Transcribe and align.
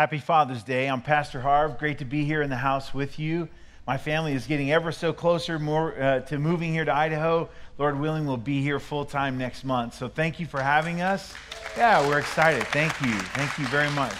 Happy 0.00 0.16
Father's 0.16 0.62
Day. 0.62 0.88
I'm 0.88 1.02
Pastor 1.02 1.42
Harv. 1.42 1.76
Great 1.76 1.98
to 1.98 2.06
be 2.06 2.24
here 2.24 2.40
in 2.40 2.48
the 2.48 2.56
house 2.56 2.94
with 2.94 3.18
you. 3.18 3.50
My 3.86 3.98
family 3.98 4.32
is 4.32 4.46
getting 4.46 4.72
ever 4.72 4.92
so 4.92 5.12
closer 5.12 5.58
more 5.58 5.94
uh, 6.00 6.20
to 6.20 6.38
moving 6.38 6.72
here 6.72 6.86
to 6.86 6.94
Idaho. 6.94 7.50
Lord 7.76 8.00
willing, 8.00 8.24
we'll 8.24 8.38
be 8.38 8.62
here 8.62 8.80
full 8.80 9.04
time 9.04 9.36
next 9.36 9.62
month. 9.62 9.92
So 9.92 10.08
thank 10.08 10.40
you 10.40 10.46
for 10.46 10.62
having 10.62 11.02
us. 11.02 11.34
Yeah, 11.76 12.08
we're 12.08 12.18
excited. 12.18 12.66
Thank 12.68 12.98
you. 13.02 13.12
Thank 13.12 13.58
you 13.58 13.66
very 13.66 13.90
much. 13.90 14.16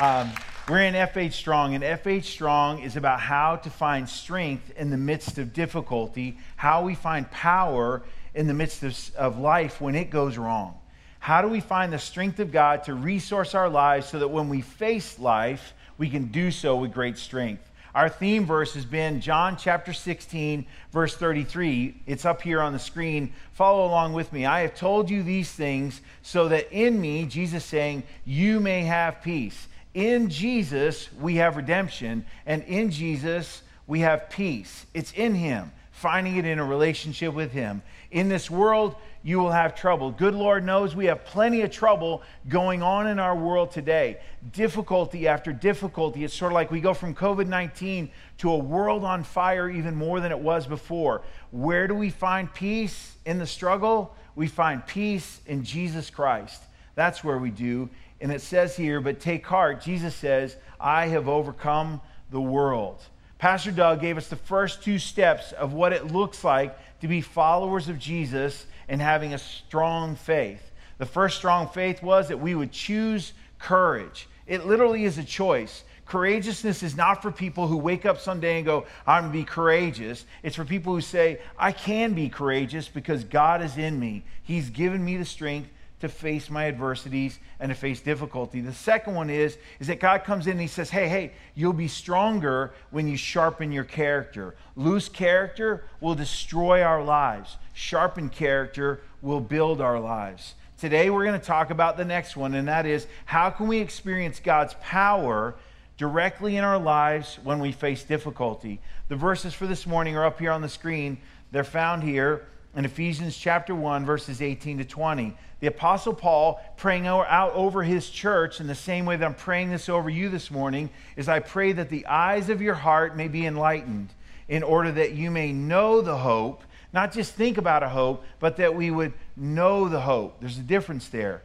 Um, 0.00 0.32
we're 0.66 0.80
in 0.80 0.94
FH 0.94 1.34
Strong, 1.34 1.74
and 1.74 1.84
FH 1.84 2.24
Strong 2.24 2.78
is 2.78 2.96
about 2.96 3.20
how 3.20 3.56
to 3.56 3.68
find 3.68 4.08
strength 4.08 4.72
in 4.78 4.88
the 4.88 4.96
midst 4.96 5.36
of 5.36 5.52
difficulty, 5.52 6.38
how 6.56 6.84
we 6.84 6.94
find 6.94 7.30
power 7.30 8.02
in 8.34 8.46
the 8.46 8.54
midst 8.54 8.82
of, 8.82 9.14
of 9.16 9.38
life 9.38 9.78
when 9.78 9.94
it 9.94 10.08
goes 10.08 10.38
wrong. 10.38 10.78
How 11.22 11.40
do 11.40 11.46
we 11.46 11.60
find 11.60 11.92
the 11.92 12.00
strength 12.00 12.40
of 12.40 12.50
God 12.50 12.82
to 12.82 12.94
resource 12.94 13.54
our 13.54 13.68
lives 13.68 14.08
so 14.08 14.18
that 14.18 14.26
when 14.26 14.48
we 14.48 14.60
face 14.60 15.20
life, 15.20 15.72
we 15.96 16.10
can 16.10 16.24
do 16.32 16.50
so 16.50 16.74
with 16.74 16.92
great 16.92 17.16
strength? 17.16 17.70
Our 17.94 18.08
theme 18.08 18.44
verse 18.44 18.74
has 18.74 18.84
been 18.84 19.20
John 19.20 19.56
chapter 19.56 19.92
16, 19.92 20.66
verse 20.90 21.14
33. 21.14 22.02
It's 22.08 22.24
up 22.24 22.42
here 22.42 22.60
on 22.60 22.72
the 22.72 22.78
screen. 22.80 23.32
Follow 23.52 23.86
along 23.86 24.14
with 24.14 24.32
me. 24.32 24.46
I 24.46 24.62
have 24.62 24.74
told 24.74 25.08
you 25.08 25.22
these 25.22 25.52
things 25.52 26.00
so 26.22 26.48
that 26.48 26.72
in 26.72 27.00
me, 27.00 27.24
Jesus 27.26 27.64
saying, 27.64 28.02
you 28.24 28.58
may 28.58 28.82
have 28.82 29.22
peace. 29.22 29.68
In 29.94 30.28
Jesus, 30.28 31.08
we 31.20 31.36
have 31.36 31.56
redemption, 31.56 32.26
and 32.46 32.64
in 32.64 32.90
Jesus, 32.90 33.62
we 33.86 34.00
have 34.00 34.28
peace. 34.28 34.86
It's 34.92 35.12
in 35.12 35.36
Him, 35.36 35.70
finding 36.02 36.36
it 36.36 36.44
in 36.44 36.58
a 36.58 36.64
relationship 36.64 37.32
with 37.32 37.52
Him. 37.52 37.80
In 38.10 38.28
this 38.28 38.50
world, 38.50 38.96
you 39.22 39.38
will 39.38 39.52
have 39.52 39.76
trouble. 39.76 40.10
Good 40.10 40.34
Lord 40.34 40.64
knows 40.64 40.96
we 40.96 41.06
have 41.06 41.24
plenty 41.24 41.62
of 41.62 41.70
trouble 41.70 42.22
going 42.48 42.82
on 42.82 43.06
in 43.06 43.20
our 43.20 43.36
world 43.36 43.70
today. 43.70 44.18
Difficulty 44.52 45.28
after 45.28 45.52
difficulty. 45.52 46.24
It's 46.24 46.34
sort 46.34 46.50
of 46.50 46.54
like 46.54 46.72
we 46.72 46.80
go 46.80 46.92
from 46.92 47.14
COVID 47.14 47.46
19 47.46 48.10
to 48.38 48.50
a 48.50 48.58
world 48.58 49.04
on 49.04 49.22
fire 49.22 49.70
even 49.70 49.94
more 49.94 50.18
than 50.18 50.32
it 50.32 50.38
was 50.38 50.66
before. 50.66 51.22
Where 51.52 51.86
do 51.86 51.94
we 51.94 52.10
find 52.10 52.52
peace 52.52 53.16
in 53.24 53.38
the 53.38 53.46
struggle? 53.46 54.16
We 54.34 54.48
find 54.48 54.84
peace 54.84 55.40
in 55.46 55.62
Jesus 55.62 56.10
Christ. 56.10 56.60
That's 56.96 57.22
where 57.22 57.38
we 57.38 57.50
do. 57.50 57.88
And 58.20 58.32
it 58.32 58.40
says 58.40 58.76
here, 58.76 59.00
but 59.00 59.20
take 59.20 59.46
heart. 59.46 59.80
Jesus 59.80 60.16
says, 60.16 60.56
I 60.80 61.06
have 61.06 61.28
overcome 61.28 62.00
the 62.30 62.40
world. 62.40 63.02
Pastor 63.42 63.72
Doug 63.72 64.00
gave 64.00 64.18
us 64.18 64.28
the 64.28 64.36
first 64.36 64.84
two 64.84 65.00
steps 65.00 65.50
of 65.50 65.72
what 65.72 65.92
it 65.92 66.12
looks 66.12 66.44
like 66.44 66.78
to 67.00 67.08
be 67.08 67.20
followers 67.20 67.88
of 67.88 67.98
Jesus 67.98 68.66
and 68.88 69.00
having 69.00 69.34
a 69.34 69.38
strong 69.38 70.14
faith. 70.14 70.70
The 70.98 71.06
first 71.06 71.38
strong 71.38 71.66
faith 71.66 72.04
was 72.04 72.28
that 72.28 72.38
we 72.38 72.54
would 72.54 72.70
choose 72.70 73.32
courage. 73.58 74.28
It 74.46 74.64
literally 74.64 75.04
is 75.04 75.18
a 75.18 75.24
choice. 75.24 75.82
Courageousness 76.06 76.84
is 76.84 76.96
not 76.96 77.20
for 77.20 77.32
people 77.32 77.66
who 77.66 77.78
wake 77.78 78.06
up 78.06 78.20
someday 78.20 78.58
and 78.58 78.64
go, 78.64 78.86
I'm 79.08 79.24
going 79.24 79.32
to 79.32 79.38
be 79.40 79.44
courageous. 79.44 80.24
It's 80.44 80.54
for 80.54 80.64
people 80.64 80.94
who 80.94 81.00
say, 81.00 81.40
I 81.58 81.72
can 81.72 82.12
be 82.12 82.28
courageous 82.28 82.86
because 82.86 83.24
God 83.24 83.60
is 83.60 83.76
in 83.76 83.98
me. 83.98 84.22
He's 84.44 84.70
given 84.70 85.04
me 85.04 85.16
the 85.16 85.24
strength 85.24 85.68
to 86.02 86.08
face 86.08 86.50
my 86.50 86.66
adversities 86.66 87.38
and 87.60 87.70
to 87.70 87.76
face 87.76 88.00
difficulty. 88.00 88.60
The 88.60 88.72
second 88.72 89.14
one 89.14 89.30
is, 89.30 89.56
is 89.78 89.86
that 89.86 90.00
God 90.00 90.24
comes 90.24 90.48
in 90.48 90.52
and 90.52 90.60
he 90.60 90.66
says, 90.66 90.90
hey, 90.90 91.08
hey, 91.08 91.32
you'll 91.54 91.72
be 91.72 91.86
stronger 91.86 92.74
when 92.90 93.06
you 93.06 93.16
sharpen 93.16 93.70
your 93.70 93.84
character. 93.84 94.56
Loose 94.74 95.08
character 95.08 95.84
will 96.00 96.16
destroy 96.16 96.82
our 96.82 97.04
lives. 97.04 97.56
Sharpened 97.72 98.32
character 98.32 99.00
will 99.22 99.40
build 99.40 99.80
our 99.80 100.00
lives. 100.00 100.54
Today 100.76 101.08
we're 101.08 101.24
going 101.24 101.38
to 101.38 101.46
talk 101.46 101.70
about 101.70 101.96
the 101.96 102.04
next 102.04 102.36
one, 102.36 102.54
and 102.54 102.66
that 102.66 102.84
is 102.84 103.06
how 103.24 103.50
can 103.50 103.68
we 103.68 103.78
experience 103.78 104.40
God's 104.40 104.74
power 104.80 105.54
directly 105.98 106.56
in 106.56 106.64
our 106.64 106.80
lives 106.80 107.38
when 107.44 107.60
we 107.60 107.70
face 107.70 108.02
difficulty? 108.02 108.80
The 109.08 109.14
verses 109.14 109.54
for 109.54 109.68
this 109.68 109.86
morning 109.86 110.16
are 110.16 110.26
up 110.26 110.40
here 110.40 110.50
on 110.50 110.62
the 110.62 110.68
screen. 110.68 111.18
They're 111.52 111.62
found 111.62 112.02
here 112.02 112.48
in 112.74 112.84
Ephesians 112.84 113.36
chapter 113.36 113.74
1, 113.74 114.04
verses 114.06 114.40
18 114.40 114.78
to 114.78 114.84
20 114.84 115.36
the 115.62 115.68
Apostle 115.68 116.12
Paul 116.12 116.60
praying 116.76 117.06
out 117.06 117.52
over 117.54 117.84
his 117.84 118.10
church 118.10 118.60
in 118.60 118.66
the 118.66 118.74
same 118.74 119.06
way 119.06 119.14
that 119.14 119.24
I'm 119.24 119.32
praying 119.32 119.70
this 119.70 119.88
over 119.88 120.10
you 120.10 120.28
this 120.28 120.50
morning 120.50 120.90
is 121.14 121.28
I 121.28 121.38
pray 121.38 121.70
that 121.70 121.88
the 121.88 122.04
eyes 122.06 122.48
of 122.48 122.60
your 122.60 122.74
heart 122.74 123.16
may 123.16 123.28
be 123.28 123.46
enlightened 123.46 124.08
in 124.48 124.64
order 124.64 124.90
that 124.90 125.12
you 125.12 125.30
may 125.30 125.52
know 125.52 126.00
the 126.00 126.16
hope, 126.16 126.64
not 126.92 127.12
just 127.12 127.34
think 127.34 127.58
about 127.58 127.84
a 127.84 127.88
hope, 127.88 128.24
but 128.40 128.56
that 128.56 128.74
we 128.74 128.90
would 128.90 129.12
know 129.36 129.88
the 129.88 130.00
hope. 130.00 130.40
There's 130.40 130.58
a 130.58 130.62
difference 130.62 131.06
there. 131.10 131.42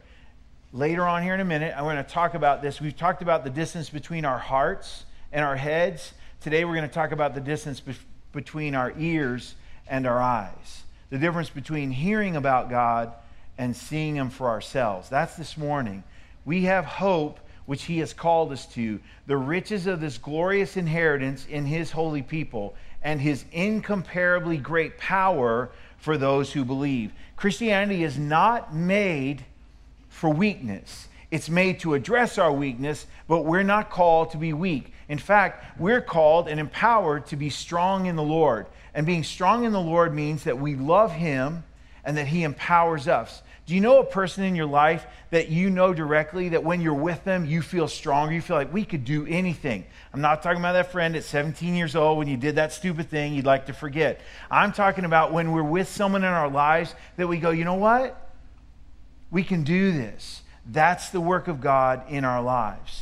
Later 0.72 1.06
on 1.06 1.22
here 1.22 1.34
in 1.34 1.40
a 1.40 1.44
minute, 1.44 1.72
I'm 1.76 1.84
going 1.84 1.96
to 1.96 2.02
talk 2.02 2.34
about 2.34 2.60
this. 2.60 2.80
We've 2.80 2.96
talked 2.96 3.22
about 3.22 3.44
the 3.44 3.50
distance 3.50 3.88
between 3.88 4.24
our 4.24 4.38
hearts 4.38 5.04
and 5.30 5.44
our 5.44 5.54
heads. 5.54 6.12
Today, 6.40 6.64
we're 6.64 6.74
going 6.74 6.88
to 6.88 6.92
talk 6.92 7.12
about 7.12 7.36
the 7.36 7.40
distance 7.40 7.78
be- 7.78 7.94
between 8.32 8.74
our 8.74 8.92
ears 8.98 9.54
and 9.86 10.08
our 10.08 10.20
eyes. 10.20 10.82
The 11.10 11.18
difference 11.18 11.50
between 11.50 11.90
hearing 11.90 12.36
about 12.36 12.70
God 12.70 13.12
and 13.56 13.74
seeing 13.74 14.16
Him 14.16 14.30
for 14.30 14.48
ourselves. 14.48 15.08
That's 15.08 15.36
this 15.36 15.56
morning. 15.56 16.04
We 16.44 16.64
have 16.64 16.84
hope 16.84 17.40
which 17.66 17.84
He 17.84 17.98
has 17.98 18.12
called 18.12 18.52
us 18.52 18.66
to, 18.74 19.00
the 19.26 19.36
riches 19.36 19.86
of 19.86 20.00
this 20.00 20.18
glorious 20.18 20.76
inheritance 20.76 21.46
in 21.46 21.66
His 21.66 21.90
holy 21.90 22.22
people, 22.22 22.74
and 23.02 23.20
His 23.20 23.44
incomparably 23.52 24.56
great 24.56 24.98
power 24.98 25.70
for 25.98 26.16
those 26.16 26.52
who 26.52 26.64
believe. 26.64 27.12
Christianity 27.36 28.04
is 28.04 28.18
not 28.18 28.74
made 28.74 29.44
for 30.08 30.30
weakness. 30.30 31.08
It's 31.30 31.50
made 31.50 31.80
to 31.80 31.94
address 31.94 32.38
our 32.38 32.52
weakness, 32.52 33.06
but 33.26 33.44
we're 33.44 33.62
not 33.62 33.90
called 33.90 34.30
to 34.30 34.38
be 34.38 34.52
weak. 34.52 34.92
In 35.08 35.18
fact, 35.18 35.78
we're 35.78 36.00
called 36.00 36.48
and 36.48 36.58
empowered 36.58 37.26
to 37.26 37.36
be 37.36 37.50
strong 37.50 38.06
in 38.06 38.16
the 38.16 38.22
Lord. 38.22 38.66
And 38.98 39.06
being 39.06 39.22
strong 39.22 39.62
in 39.62 39.70
the 39.70 39.80
Lord 39.80 40.12
means 40.12 40.42
that 40.42 40.58
we 40.58 40.74
love 40.74 41.12
Him 41.12 41.62
and 42.02 42.16
that 42.16 42.26
He 42.26 42.42
empowers 42.42 43.06
us. 43.06 43.44
Do 43.64 43.76
you 43.76 43.80
know 43.80 44.00
a 44.00 44.04
person 44.04 44.42
in 44.42 44.56
your 44.56 44.66
life 44.66 45.06
that 45.30 45.50
you 45.50 45.70
know 45.70 45.94
directly 45.94 46.48
that 46.48 46.64
when 46.64 46.80
you're 46.80 46.92
with 46.94 47.22
them, 47.22 47.46
you 47.46 47.62
feel 47.62 47.86
stronger? 47.86 48.32
You 48.34 48.40
feel 48.40 48.56
like 48.56 48.72
we 48.72 48.84
could 48.84 49.04
do 49.04 49.24
anything. 49.24 49.86
I'm 50.12 50.20
not 50.20 50.42
talking 50.42 50.58
about 50.58 50.72
that 50.72 50.90
friend 50.90 51.14
at 51.14 51.22
17 51.22 51.76
years 51.76 51.94
old 51.94 52.18
when 52.18 52.26
you 52.26 52.36
did 52.36 52.56
that 52.56 52.72
stupid 52.72 53.08
thing 53.08 53.34
you'd 53.34 53.46
like 53.46 53.66
to 53.66 53.72
forget. 53.72 54.20
I'm 54.50 54.72
talking 54.72 55.04
about 55.04 55.32
when 55.32 55.52
we're 55.52 55.62
with 55.62 55.86
someone 55.86 56.24
in 56.24 56.30
our 56.30 56.50
lives 56.50 56.92
that 57.18 57.28
we 57.28 57.38
go, 57.38 57.50
you 57.50 57.64
know 57.64 57.74
what? 57.74 58.32
We 59.30 59.44
can 59.44 59.62
do 59.62 59.92
this. 59.92 60.42
That's 60.66 61.10
the 61.10 61.20
work 61.20 61.46
of 61.46 61.60
God 61.60 62.02
in 62.08 62.24
our 62.24 62.42
lives. 62.42 62.97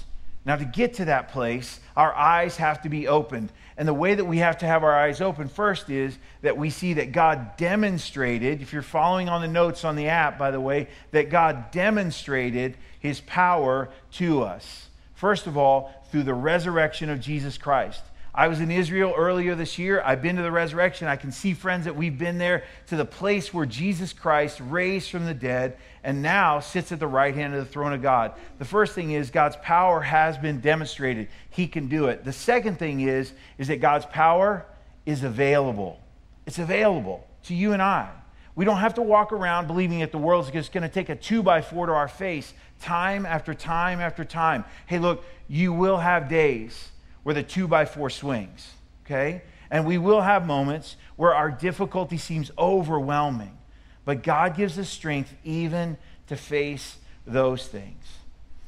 Now, 0.47 0.55
to 0.55 0.65
get 0.65 0.95
to 0.95 1.07
that 1.07 1.31
place, 1.31 1.81
our 1.97 2.15
eyes 2.15 2.57
have 2.59 2.81
to 2.83 2.89
be 2.89 3.09
opened. 3.09 3.51
And 3.77 3.87
the 3.87 3.93
way 3.93 4.15
that 4.15 4.25
we 4.25 4.39
have 4.39 4.59
to 4.59 4.67
have 4.67 4.85
our 4.85 4.97
eyes 4.97 5.21
open 5.21 5.49
first 5.49 5.91
is 5.91 6.17
that 6.43 6.57
we 6.57 6.71
see 6.71 6.95
that 6.95 7.11
God 7.11 7.57
demonstrated, 7.57 8.63
if 8.63 8.73
you're 8.73 8.81
following 8.81 9.29
on 9.29 9.43
the 9.43 9.49
notes 9.49 9.85
on 9.85 9.97
the 9.97 10.07
app, 10.07 10.39
by 10.39 10.53
the 10.53 10.61
way, 10.61 10.87
that 11.11 11.31
God 11.31 11.73
demonstrated 11.73 12.77
his 13.01 13.21
power 13.23 13.89
to 14.13 14.43
us. 14.43 14.89
First 15.15 15.49
of 15.49 15.59
all, 15.59 15.93
through 16.13 16.23
the 16.23 16.35
resurrection 16.35 17.11
of 17.11 17.21
Jesus 17.21 17.59
Christ. 17.59 18.03
I 18.37 18.49
was 18.49 18.61
in 18.61 18.71
Israel 18.71 19.15
earlier 19.17 19.55
this 19.55 19.79
year. 19.79 20.03
I've 20.05 20.21
been 20.21 20.37
to 20.37 20.43
the 20.43 20.53
resurrection. 20.53 21.09
I 21.09 21.17
can 21.17 21.33
see 21.33 21.55
friends 21.55 21.87
that 21.87 21.97
we've 21.97 22.19
been 22.19 22.37
there 22.37 22.65
to 22.89 22.97
the 22.97 23.05
place 23.07 23.55
where 23.55 23.65
Jesus 23.65 24.13
Christ 24.13 24.61
raised 24.61 25.11
from 25.11 25.25
the 25.25 25.33
dead 25.33 25.79
and 26.05 26.21
now 26.21 26.61
sits 26.61 26.93
at 26.93 27.01
the 27.01 27.07
right 27.07 27.35
hand 27.35 27.55
of 27.55 27.65
the 27.65 27.73
throne 27.73 27.95
of 27.95 28.03
God. 28.03 28.35
The 28.59 28.67
first 28.67 28.95
thing 28.95 29.13
is 29.13 29.31
God's 29.31 29.57
power 29.63 30.03
has 30.03 30.37
been 30.37 30.61
demonstrated. 30.61 31.29
He 31.49 31.67
can 31.67 31.89
do 31.89 32.09
it. 32.09 32.25
The 32.25 32.33
second 32.33 32.79
thing 32.79 33.01
is 33.01 33.33
is 33.57 33.69
that 33.69 33.81
God's 33.81 34.05
power 34.05 34.67
is 35.07 35.25
available. 35.25 35.99
It's 36.45 36.59
available 36.59 37.27
to 37.45 37.55
you 37.55 37.73
and 37.73 37.81
I. 37.81 38.11
We 38.55 38.67
don't 38.67 38.79
have 38.79 38.95
to 38.95 39.03
walk 39.03 39.33
around 39.33 39.67
believing 39.67 40.01
that 40.01 40.13
the 40.13 40.19
world's 40.19 40.51
just 40.51 40.73
going 40.73 40.83
to 40.83 40.91
take 40.91 41.09
a 41.09 41.17
two 41.17 41.43
by 41.43 41.63
four 41.63 41.87
to 41.87 41.93
our 41.93 42.09
face 42.09 42.53
time 42.83 43.25
after 43.25 43.55
time 43.55 43.99
after 43.99 44.27
time. 44.27 44.67
Hey, 44.85 44.99
look, 44.99 45.25
you 45.49 45.73
will 45.73 45.97
have 45.97 46.29
days 46.29 46.91
where 47.27 47.35
the 47.35 47.43
two 47.43 47.67
by 47.67 47.85
four 47.85 48.09
swings, 48.09 48.71
okay? 49.05 49.43
And 49.69 49.85
we 49.85 49.99
will 49.99 50.21
have 50.21 50.47
moments 50.47 50.95
where 51.17 51.35
our 51.35 51.51
difficulty 51.51 52.19
seems 52.19 52.53
overwhelming. 52.57 53.59
But 54.05 54.23
God 54.23 54.57
gives 54.57 54.79
us 54.79 54.89
strength 54.89 55.35
even 55.43 55.99
to 56.29 56.37
face 56.37 56.99
those 57.27 57.67
things. 57.67 58.05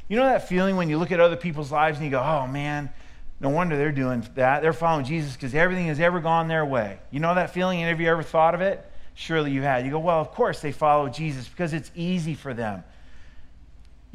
You 0.08 0.16
know 0.16 0.24
that 0.24 0.48
feeling 0.48 0.74
when 0.74 0.88
you 0.88 0.98
look 0.98 1.12
at 1.12 1.20
other 1.20 1.36
people's 1.36 1.70
lives 1.70 1.98
and 1.98 2.04
you 2.04 2.10
go, 2.10 2.20
oh 2.20 2.48
man, 2.48 2.90
no 3.38 3.48
wonder 3.48 3.76
they're 3.76 3.92
doing 3.92 4.26
that. 4.34 4.60
They're 4.60 4.72
following 4.72 5.04
Jesus 5.04 5.34
because 5.34 5.54
everything 5.54 5.86
has 5.86 6.00
ever 6.00 6.18
gone 6.18 6.48
their 6.48 6.66
way. 6.66 6.98
You 7.12 7.20
know 7.20 7.36
that 7.36 7.54
feeling? 7.54 7.78
And 7.78 7.88
have 7.88 8.00
you 8.00 8.08
ever 8.08 8.24
thought 8.24 8.56
of 8.56 8.60
it? 8.60 8.84
Surely 9.14 9.52
you 9.52 9.62
had. 9.62 9.84
You 9.84 9.92
go, 9.92 10.00
well, 10.00 10.20
of 10.20 10.32
course 10.32 10.60
they 10.60 10.72
follow 10.72 11.08
Jesus 11.08 11.46
because 11.46 11.72
it's 11.72 11.92
easy 11.94 12.34
for 12.34 12.52
them. 12.52 12.82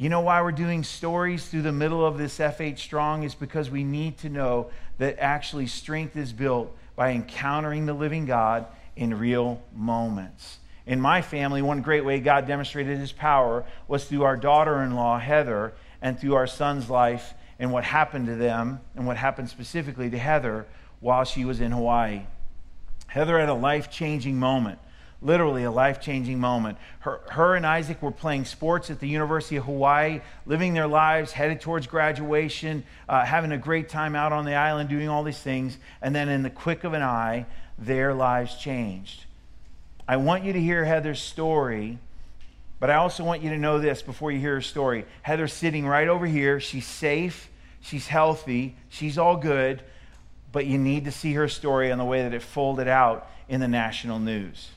You 0.04 0.10
know 0.10 0.20
why 0.20 0.42
we're 0.42 0.52
doing 0.52 0.84
stories 0.84 1.46
through 1.46 1.62
the 1.62 1.72
middle 1.72 2.04
of 2.04 2.18
this 2.18 2.38
FH 2.38 2.78
Strong 2.78 3.22
is 3.22 3.34
because 3.34 3.70
we 3.70 3.84
need 3.84 4.18
to 4.18 4.28
know 4.28 4.66
that 4.98 5.18
actually 5.18 5.66
strength 5.66 6.14
is 6.14 6.30
built 6.30 6.76
by 6.94 7.12
encountering 7.12 7.86
the 7.86 7.94
living 7.94 8.26
God 8.26 8.66
in 8.96 9.18
real 9.18 9.62
moments. 9.74 10.58
In 10.84 11.00
my 11.00 11.22
family, 11.22 11.62
one 11.62 11.80
great 11.80 12.04
way 12.04 12.20
God 12.20 12.46
demonstrated 12.46 12.98
his 12.98 13.12
power 13.12 13.64
was 13.88 14.04
through 14.04 14.24
our 14.24 14.36
daughter 14.36 14.82
in 14.82 14.94
law, 14.94 15.18
Heather, 15.18 15.72
and 16.02 16.20
through 16.20 16.34
our 16.34 16.46
son's 16.46 16.90
life 16.90 17.32
and 17.58 17.72
what 17.72 17.84
happened 17.84 18.26
to 18.26 18.34
them 18.34 18.80
and 18.94 19.06
what 19.06 19.16
happened 19.16 19.48
specifically 19.48 20.10
to 20.10 20.18
Heather 20.18 20.66
while 21.00 21.24
she 21.24 21.46
was 21.46 21.62
in 21.62 21.72
Hawaii. 21.72 22.26
Heather 23.06 23.40
had 23.40 23.48
a 23.48 23.54
life 23.54 23.90
changing 23.90 24.38
moment, 24.38 24.78
literally 25.24 25.64
a 25.64 25.70
life 25.70 26.00
changing 26.00 26.38
moment. 26.38 26.78
Her, 27.00 27.20
her 27.30 27.56
and 27.56 27.66
Isaac 27.66 28.00
were 28.02 28.10
playing 28.12 28.44
sports 28.44 28.90
at 28.90 29.00
the 29.00 29.08
University 29.08 29.56
of 29.56 29.64
Hawaii, 29.64 30.20
living 30.46 30.74
their 30.74 30.86
lives, 30.86 31.32
headed 31.32 31.60
towards 31.60 31.86
graduation, 31.86 32.84
uh, 33.08 33.24
having 33.24 33.50
a 33.50 33.58
great 33.58 33.88
time 33.88 34.14
out 34.14 34.32
on 34.32 34.44
the 34.44 34.54
island, 34.54 34.88
doing 34.88 35.08
all 35.08 35.24
these 35.24 35.40
things. 35.40 35.78
And 36.00 36.14
then, 36.14 36.28
in 36.28 36.42
the 36.42 36.50
quick 36.50 36.84
of 36.84 36.92
an 36.92 37.02
eye, 37.02 37.46
their 37.78 38.14
lives 38.14 38.56
changed. 38.56 39.24
I 40.06 40.18
want 40.18 40.44
you 40.44 40.52
to 40.52 40.60
hear 40.60 40.84
Heather's 40.84 41.20
story 41.20 41.98
but 42.84 42.90
I 42.90 42.96
also 42.96 43.24
want 43.24 43.42
you 43.42 43.48
to 43.48 43.56
know 43.56 43.78
this 43.78 44.02
before 44.02 44.30
you 44.30 44.38
hear 44.38 44.56
her 44.56 44.60
story. 44.60 45.06
Heather's 45.22 45.54
sitting 45.54 45.86
right 45.86 46.06
over 46.06 46.26
here. 46.26 46.60
She's 46.60 46.84
safe, 46.84 47.48
she's 47.80 48.06
healthy, 48.08 48.76
she's 48.90 49.16
all 49.16 49.38
good, 49.38 49.82
but 50.52 50.66
you 50.66 50.76
need 50.76 51.06
to 51.06 51.10
see 51.10 51.32
her 51.32 51.48
story 51.48 51.90
and 51.90 51.98
the 51.98 52.04
way 52.04 52.22
that 52.22 52.34
it 52.34 52.42
folded 52.42 52.86
out 52.86 53.30
in 53.48 53.60
the 53.60 53.68
national 53.68 54.18
news. 54.18 54.68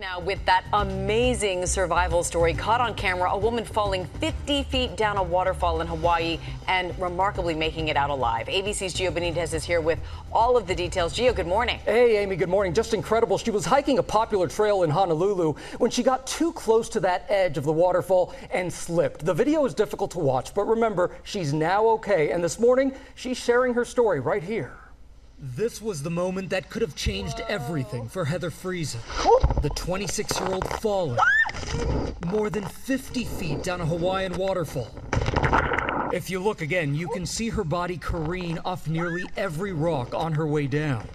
Now, 0.00 0.18
with 0.18 0.42
that 0.46 0.64
amazing 0.72 1.66
survival 1.66 2.24
story 2.24 2.54
caught 2.54 2.80
on 2.80 2.94
camera, 2.94 3.32
a 3.32 3.36
woman 3.36 3.66
falling 3.66 4.06
50 4.18 4.62
feet 4.62 4.96
down 4.96 5.18
a 5.18 5.22
waterfall 5.22 5.82
in 5.82 5.86
Hawaii 5.86 6.38
and 6.68 6.98
remarkably 6.98 7.54
making 7.54 7.88
it 7.88 7.98
out 7.98 8.08
alive. 8.08 8.46
ABC's 8.46 8.94
Gio 8.94 9.12
Benitez 9.12 9.52
is 9.52 9.62
here 9.62 9.82
with 9.82 9.98
all 10.32 10.56
of 10.56 10.66
the 10.66 10.74
details. 10.74 11.12
Gio, 11.14 11.36
good 11.36 11.46
morning. 11.46 11.80
Hey, 11.80 12.16
Amy, 12.16 12.36
good 12.36 12.48
morning. 12.48 12.72
Just 12.72 12.94
incredible. 12.94 13.36
She 13.36 13.50
was 13.50 13.66
hiking 13.66 13.98
a 13.98 14.02
popular 14.02 14.48
trail 14.48 14.84
in 14.84 14.88
Honolulu 14.88 15.52
when 15.76 15.90
she 15.90 16.02
got 16.02 16.26
too 16.26 16.54
close 16.54 16.88
to 16.88 17.00
that 17.00 17.26
edge 17.28 17.58
of 17.58 17.64
the 17.64 17.72
waterfall 17.72 18.34
and 18.52 18.72
slipped. 18.72 19.26
The 19.26 19.34
video 19.34 19.66
is 19.66 19.74
difficult 19.74 20.12
to 20.12 20.18
watch, 20.18 20.54
but 20.54 20.64
remember, 20.64 21.10
she's 21.24 21.52
now 21.52 21.86
okay. 21.88 22.30
And 22.30 22.42
this 22.42 22.58
morning, 22.58 22.94
she's 23.16 23.36
sharing 23.36 23.74
her 23.74 23.84
story 23.84 24.20
right 24.20 24.42
here. 24.42 24.79
This 25.42 25.80
was 25.80 26.02
the 26.02 26.10
moment 26.10 26.50
that 26.50 26.68
could 26.68 26.82
have 26.82 26.94
changed 26.94 27.40
everything 27.48 28.10
for 28.10 28.26
Heather 28.26 28.50
Friesen, 28.50 29.00
the 29.62 29.70
26 29.70 30.38
year 30.38 30.52
old 30.52 30.68
fallen 30.80 31.16
more 32.26 32.50
than 32.50 32.66
50 32.66 33.24
feet 33.24 33.62
down 33.62 33.80
a 33.80 33.86
Hawaiian 33.86 34.34
waterfall. 34.34 34.90
If 36.12 36.28
you 36.28 36.40
look 36.40 36.60
again, 36.60 36.94
you 36.94 37.08
can 37.08 37.24
see 37.24 37.48
her 37.48 37.64
body 37.64 37.96
careen 37.96 38.58
off 38.66 38.86
nearly 38.86 39.24
every 39.38 39.72
rock 39.72 40.12
on 40.14 40.34
her 40.34 40.46
way 40.46 40.66
down. 40.66 41.08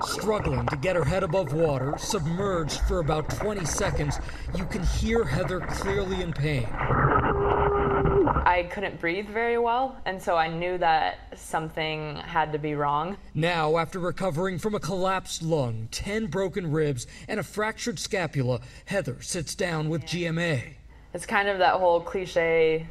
Struggling 0.00 0.66
to 0.68 0.76
get 0.78 0.96
her 0.96 1.04
head 1.04 1.22
above 1.22 1.52
water, 1.52 1.96
submerged 1.98 2.80
for 2.88 3.00
about 3.00 3.28
20 3.28 3.66
seconds, 3.66 4.18
you 4.56 4.64
can 4.64 4.84
hear 4.84 5.22
Heather 5.22 5.60
clearly 5.60 6.22
in 6.22 6.32
pain. 6.32 6.66
I 8.56 8.62
couldn't 8.62 8.98
breathe 8.98 9.28
very 9.28 9.58
well, 9.58 10.00
and 10.06 10.22
so 10.22 10.34
I 10.34 10.48
knew 10.48 10.78
that 10.78 11.18
something 11.38 12.16
had 12.16 12.52
to 12.52 12.58
be 12.58 12.74
wrong. 12.74 13.18
Now, 13.34 13.76
after 13.76 13.98
recovering 13.98 14.58
from 14.58 14.74
a 14.74 14.80
collapsed 14.80 15.42
lung, 15.42 15.88
10 15.90 16.28
broken 16.28 16.72
ribs, 16.72 17.06
and 17.28 17.38
a 17.38 17.42
fractured 17.42 17.98
scapula, 17.98 18.60
Heather 18.86 19.20
sits 19.20 19.54
down 19.54 19.90
with 19.90 20.04
GMA. 20.04 20.62
It's 21.12 21.26
kind 21.26 21.50
of 21.50 21.58
that 21.58 21.74
whole 21.74 22.00
cliche 22.00 22.86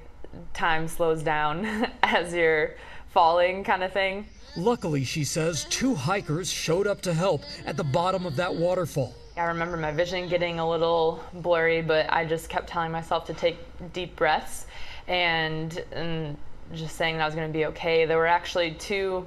time 0.53 0.87
slows 0.87 1.23
down 1.23 1.65
as 2.03 2.31
you're 2.31 2.75
falling 3.09 3.63
kind 3.63 3.83
of 3.83 3.91
thing. 3.91 4.27
Luckily, 4.55 5.03
she 5.03 5.23
says, 5.23 5.65
two 5.71 5.95
hikers 5.95 6.47
showed 6.47 6.85
up 6.85 7.01
to 7.01 7.13
help 7.15 7.41
at 7.65 7.75
the 7.75 7.83
bottom 7.83 8.27
of 8.27 8.35
that 8.35 8.53
waterfall. 8.53 9.15
I 9.35 9.45
remember 9.45 9.77
my 9.77 9.91
vision 9.91 10.29
getting 10.29 10.59
a 10.59 10.69
little 10.69 11.23
blurry, 11.33 11.81
but 11.81 12.05
I 12.13 12.23
just 12.23 12.49
kept 12.49 12.67
telling 12.67 12.91
myself 12.91 13.25
to 13.25 13.33
take 13.33 13.57
deep 13.93 14.15
breaths 14.15 14.67
and, 15.07 15.83
and 15.91 16.37
just 16.73 16.95
saying 16.95 17.17
that 17.17 17.23
I 17.23 17.25
was 17.25 17.35
going 17.35 17.47
to 17.47 17.53
be 17.53 17.65
okay. 17.67 18.05
There 18.05 18.17
were 18.17 18.27
actually 18.27 18.71
two 18.71 19.25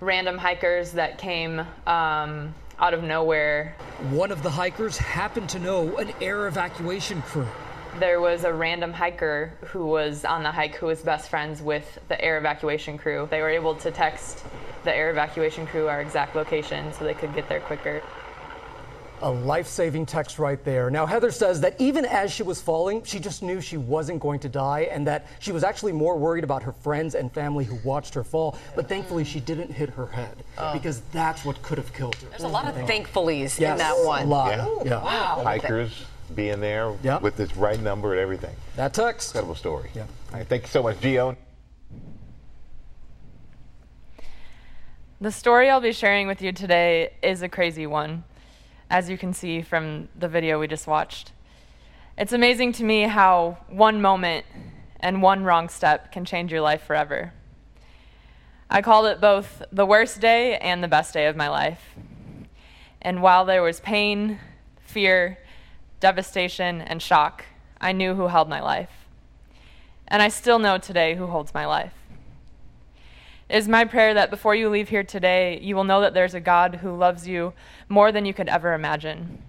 random 0.00 0.38
hikers 0.38 0.92
that 0.92 1.18
came 1.18 1.60
um, 1.86 2.54
out 2.78 2.94
of 2.94 3.02
nowhere. 3.02 3.76
One 4.10 4.32
of 4.32 4.42
the 4.42 4.50
hikers 4.50 4.96
happened 4.96 5.50
to 5.50 5.58
know 5.58 5.96
an 5.98 6.12
air 6.20 6.48
evacuation 6.48 7.22
crew. 7.22 7.46
There 7.98 8.20
was 8.20 8.44
a 8.44 8.52
random 8.52 8.92
hiker 8.92 9.52
who 9.66 9.84
was 9.86 10.24
on 10.24 10.42
the 10.42 10.50
hike 10.50 10.76
who 10.76 10.86
was 10.86 11.00
best 11.00 11.28
friends 11.28 11.60
with 11.60 11.98
the 12.08 12.20
air 12.22 12.38
evacuation 12.38 12.96
crew. 12.96 13.28
They 13.30 13.40
were 13.40 13.50
able 13.50 13.74
to 13.76 13.90
text 13.90 14.44
the 14.84 14.94
air 14.94 15.10
evacuation 15.10 15.66
crew 15.66 15.88
our 15.88 16.00
exact 16.00 16.34
location 16.34 16.92
so 16.92 17.04
they 17.04 17.14
could 17.14 17.34
get 17.34 17.48
there 17.48 17.60
quicker. 17.60 18.02
A 19.22 19.30
life 19.30 19.66
saving 19.66 20.06
text 20.06 20.38
right 20.38 20.62
there. 20.64 20.90
Now, 20.90 21.04
Heather 21.04 21.30
says 21.30 21.60
that 21.60 21.78
even 21.78 22.06
as 22.06 22.32
she 22.32 22.42
was 22.42 22.60
falling, 22.60 23.02
she 23.04 23.18
just 23.18 23.42
knew 23.42 23.60
she 23.60 23.76
wasn't 23.76 24.20
going 24.20 24.40
to 24.40 24.48
die 24.48 24.88
and 24.90 25.06
that 25.06 25.26
she 25.40 25.52
was 25.52 25.62
actually 25.62 25.92
more 25.92 26.16
worried 26.16 26.42
about 26.42 26.62
her 26.62 26.72
friends 26.72 27.14
and 27.14 27.30
family 27.32 27.64
who 27.64 27.76
watched 27.84 28.14
her 28.14 28.24
fall. 28.24 28.56
But 28.74 28.88
thankfully, 28.88 29.24
she 29.24 29.40
didn't 29.40 29.70
hit 29.70 29.90
her 29.90 30.06
head 30.06 30.42
oh. 30.56 30.72
because 30.72 31.02
that's 31.12 31.44
what 31.44 31.60
could 31.62 31.76
have 31.76 31.92
killed 31.92 32.14
her. 32.16 32.28
There's 32.30 32.44
a 32.44 32.48
lot 32.48 32.66
of 32.66 32.74
thankfullys 32.88 33.60
yes, 33.60 33.72
in 33.72 33.78
that 33.78 33.96
one. 34.04 34.22
A 34.22 34.26
lot. 34.26 34.50
Yeah. 34.52 34.68
yeah. 34.84 35.04
Wow. 35.04 35.42
Hikers 35.44 36.06
being 36.34 36.60
there 36.60 36.96
yep. 37.02 37.20
with 37.20 37.36
this 37.36 37.54
right 37.56 37.80
number 37.80 38.12
and 38.12 38.20
everything. 38.20 38.54
That 38.76 38.94
text. 38.94 39.30
Incredible 39.30 39.54
story. 39.54 39.90
Yeah. 39.94 40.02
All 40.02 40.38
right, 40.38 40.46
thank 40.46 40.62
you 40.62 40.68
so 40.68 40.82
much, 40.82 40.96
Gio. 41.00 41.36
The 45.20 45.30
story 45.30 45.68
I'll 45.68 45.82
be 45.82 45.92
sharing 45.92 46.26
with 46.26 46.40
you 46.40 46.52
today 46.52 47.12
is 47.22 47.42
a 47.42 47.48
crazy 47.48 47.86
one 47.86 48.24
as 48.90 49.08
you 49.08 49.16
can 49.16 49.32
see 49.32 49.62
from 49.62 50.08
the 50.18 50.28
video 50.28 50.58
we 50.58 50.66
just 50.66 50.86
watched. 50.86 51.32
It's 52.18 52.32
amazing 52.32 52.72
to 52.72 52.84
me 52.84 53.02
how 53.02 53.58
one 53.68 54.02
moment 54.02 54.44
and 54.98 55.22
one 55.22 55.44
wrong 55.44 55.68
step 55.68 56.12
can 56.12 56.24
change 56.24 56.52
your 56.52 56.60
life 56.60 56.82
forever. 56.82 57.32
I 58.68 58.82
called 58.82 59.06
it 59.06 59.20
both 59.20 59.62
the 59.72 59.86
worst 59.86 60.20
day 60.20 60.58
and 60.58 60.82
the 60.82 60.88
best 60.88 61.14
day 61.14 61.26
of 61.26 61.36
my 61.36 61.48
life. 61.48 61.94
And 63.00 63.22
while 63.22 63.44
there 63.44 63.62
was 63.62 63.80
pain, 63.80 64.38
fear, 64.80 65.38
devastation, 66.00 66.82
and 66.82 67.00
shock, 67.00 67.44
I 67.80 67.92
knew 67.92 68.14
who 68.14 68.26
held 68.26 68.48
my 68.48 68.60
life. 68.60 68.90
And 70.08 70.20
I 70.20 70.28
still 70.28 70.58
know 70.58 70.78
today 70.78 71.14
who 71.14 71.26
holds 71.28 71.54
my 71.54 71.64
life. 71.64 71.94
Is 73.50 73.66
my 73.66 73.84
prayer 73.84 74.14
that 74.14 74.30
before 74.30 74.54
you 74.54 74.68
leave 74.68 74.88
here 74.88 75.02
today, 75.02 75.58
you 75.60 75.74
will 75.74 75.82
know 75.82 76.02
that 76.02 76.14
there's 76.14 76.34
a 76.34 76.40
God 76.40 76.76
who 76.76 76.96
loves 76.96 77.26
you 77.26 77.52
more 77.88 78.12
than 78.12 78.24
you 78.24 78.32
could 78.32 78.48
ever 78.48 78.74
imagine. 78.74 79.42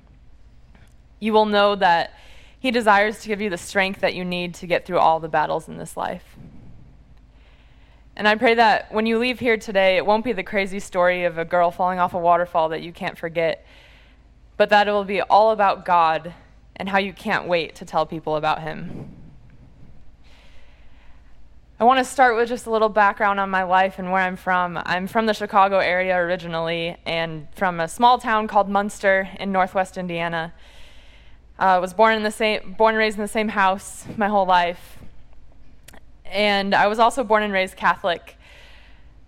You 1.19 1.33
will 1.33 1.45
know 1.45 1.75
that 1.75 2.17
He 2.59 2.71
desires 2.71 3.21
to 3.21 3.27
give 3.27 3.41
you 3.41 3.51
the 3.51 3.59
strength 3.59 4.01
that 4.01 4.15
you 4.15 4.25
need 4.25 4.55
to 4.55 4.65
get 4.65 4.87
through 4.87 4.97
all 4.97 5.19
the 5.19 5.29
battles 5.29 5.67
in 5.67 5.77
this 5.77 5.95
life. 5.95 6.35
And 8.15 8.27
I 8.27 8.33
pray 8.33 8.55
that 8.55 8.91
when 8.91 9.05
you 9.05 9.19
leave 9.19 9.39
here 9.39 9.57
today, 9.57 9.97
it 9.97 10.05
won't 10.05 10.25
be 10.25 10.33
the 10.33 10.41
crazy 10.41 10.79
story 10.79 11.23
of 11.25 11.37
a 11.37 11.45
girl 11.45 11.69
falling 11.69 11.99
off 11.99 12.15
a 12.15 12.17
waterfall 12.17 12.69
that 12.69 12.81
you 12.81 12.91
can't 12.91 13.19
forget, 13.19 13.63
but 14.57 14.69
that 14.69 14.87
it 14.87 14.91
will 14.91 15.05
be 15.05 15.21
all 15.21 15.51
about 15.51 15.85
God 15.85 16.33
and 16.75 16.89
how 16.89 16.97
you 16.97 17.13
can't 17.13 17.47
wait 17.47 17.75
to 17.75 17.85
tell 17.85 18.07
people 18.07 18.35
about 18.35 18.63
Him. 18.63 19.20
I 21.81 21.83
want 21.83 21.97
to 21.97 22.05
start 22.05 22.35
with 22.35 22.47
just 22.47 22.67
a 22.67 22.69
little 22.69 22.89
background 22.89 23.39
on 23.39 23.49
my 23.49 23.63
life 23.63 23.97
and 23.97 24.11
where 24.11 24.21
I'm 24.21 24.35
from. 24.35 24.79
I'm 24.85 25.07
from 25.07 25.25
the 25.25 25.33
Chicago 25.33 25.79
area 25.79 26.15
originally 26.15 26.95
and 27.07 27.47
from 27.55 27.79
a 27.79 27.87
small 27.87 28.19
town 28.19 28.47
called 28.47 28.69
Munster 28.69 29.27
in 29.39 29.51
northwest 29.51 29.97
Indiana. 29.97 30.53
I 31.57 31.77
uh, 31.77 31.81
was 31.81 31.95
born 31.95 32.13
in 32.13 32.21
the 32.21 32.29
same 32.29 32.75
born 32.77 32.93
and 32.93 32.99
raised 32.99 33.17
in 33.17 33.23
the 33.23 33.27
same 33.27 33.47
house 33.47 34.05
my 34.15 34.27
whole 34.27 34.45
life. 34.45 34.99
And 36.23 36.75
I 36.75 36.85
was 36.85 36.99
also 36.99 37.23
born 37.23 37.41
and 37.41 37.51
raised 37.51 37.75
Catholic. 37.77 38.37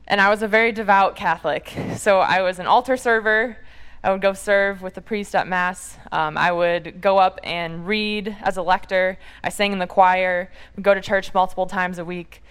And 0.07 0.21
I 0.21 0.29
was 0.29 0.43
a 0.43 0.47
very 0.47 0.71
devout 0.71 1.15
Catholic. 1.15 1.73
So 1.95 2.19
I 2.19 2.43
was 2.43 2.59
an 2.59 2.67
altar 2.67 2.97
server. 2.97 3.57
I 4.03 4.11
would 4.11 4.21
go 4.21 4.33
serve 4.33 4.81
with 4.81 4.93
the 4.93 5.01
priest 5.01 5.33
at 5.33 5.47
Mass. 5.47 5.97
Um, 6.11 6.37
I 6.37 6.51
would 6.51 7.01
go 7.01 7.17
up 7.17 7.39
and 7.41 7.87
read 7.87 8.37
as 8.41 8.57
a 8.57 8.61
lector. 8.61 9.17
I 9.43 9.49
sang 9.49 9.71
in 9.71 9.79
the 9.79 9.87
choir, 9.87 10.51
would 10.75 10.83
go 10.83 10.93
to 10.93 11.01
church 11.01 11.33
multiple 11.33 11.65
times 11.65 11.97
a 11.97 12.05
week 12.05 12.42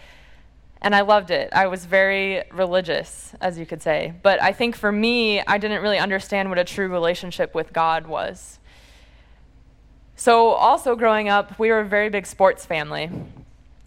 and 0.82 0.96
I 0.96 1.02
loved 1.02 1.30
it. 1.30 1.48
I 1.52 1.68
was 1.68 1.86
very 1.86 2.42
religious, 2.52 3.32
as 3.40 3.56
you 3.56 3.64
could 3.64 3.80
say. 3.80 4.14
But 4.22 4.42
I 4.42 4.52
think 4.52 4.74
for 4.74 4.90
me, 4.90 5.40
I 5.40 5.56
didn't 5.56 5.80
really 5.80 5.98
understand 5.98 6.48
what 6.48 6.58
a 6.58 6.64
true 6.64 6.88
relationship 6.88 7.54
with 7.54 7.72
God 7.72 8.08
was. 8.08 8.58
So, 10.16 10.48
also 10.48 10.96
growing 10.96 11.28
up, 11.28 11.58
we 11.58 11.70
were 11.70 11.80
a 11.80 11.84
very 11.84 12.10
big 12.10 12.26
sports 12.26 12.66
family. 12.66 13.10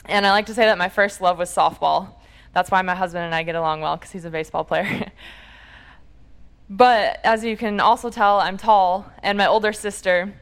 And 0.06 0.26
I 0.26 0.32
like 0.32 0.46
to 0.48 0.54
say 0.54 0.66
that 0.66 0.78
my 0.78 0.90
first 0.90 1.20
love 1.20 1.38
was 1.38 1.54
softball. 1.54 2.14
That's 2.54 2.72
why 2.72 2.82
my 2.82 2.96
husband 2.96 3.26
and 3.26 3.36
I 3.36 3.44
get 3.44 3.56
along 3.56 3.82
well, 3.82 3.98
because 3.98 4.12
he's 4.12 4.26
a 4.26 4.30
baseball 4.30 4.64
player. 4.64 5.12
but 6.70 7.20
as 7.26 7.44
you 7.44 7.58
can 7.58 7.82
also 7.82 8.10
tell, 8.10 8.40
I'm 8.40 8.58
tall, 8.58 9.12
and 9.22 9.38
my 9.38 9.48
older 9.48 9.74
sister, 9.74 10.34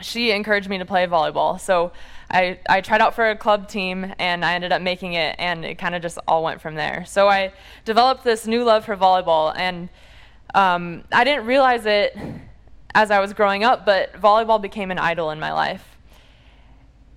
she 0.00 0.30
encouraged 0.30 0.68
me 0.68 0.78
to 0.78 0.86
play 0.86 1.06
volleyball. 1.06 1.60
So 1.60 1.92
I, 2.34 2.58
I 2.68 2.80
tried 2.80 3.00
out 3.00 3.14
for 3.14 3.30
a 3.30 3.36
club 3.36 3.68
team 3.68 4.12
and 4.18 4.44
I 4.44 4.54
ended 4.54 4.72
up 4.72 4.82
making 4.82 5.12
it, 5.12 5.36
and 5.38 5.64
it 5.64 5.78
kind 5.78 5.94
of 5.94 6.02
just 6.02 6.18
all 6.26 6.42
went 6.42 6.60
from 6.60 6.74
there. 6.74 7.04
So 7.06 7.28
I 7.28 7.52
developed 7.84 8.24
this 8.24 8.46
new 8.46 8.64
love 8.64 8.84
for 8.84 8.96
volleyball, 8.96 9.54
and 9.56 9.88
um, 10.52 11.04
I 11.12 11.22
didn't 11.22 11.46
realize 11.46 11.86
it 11.86 12.16
as 12.92 13.12
I 13.12 13.20
was 13.20 13.32
growing 13.32 13.62
up, 13.62 13.86
but 13.86 14.12
volleyball 14.14 14.60
became 14.60 14.90
an 14.90 14.98
idol 14.98 15.30
in 15.30 15.38
my 15.38 15.52
life. 15.52 15.96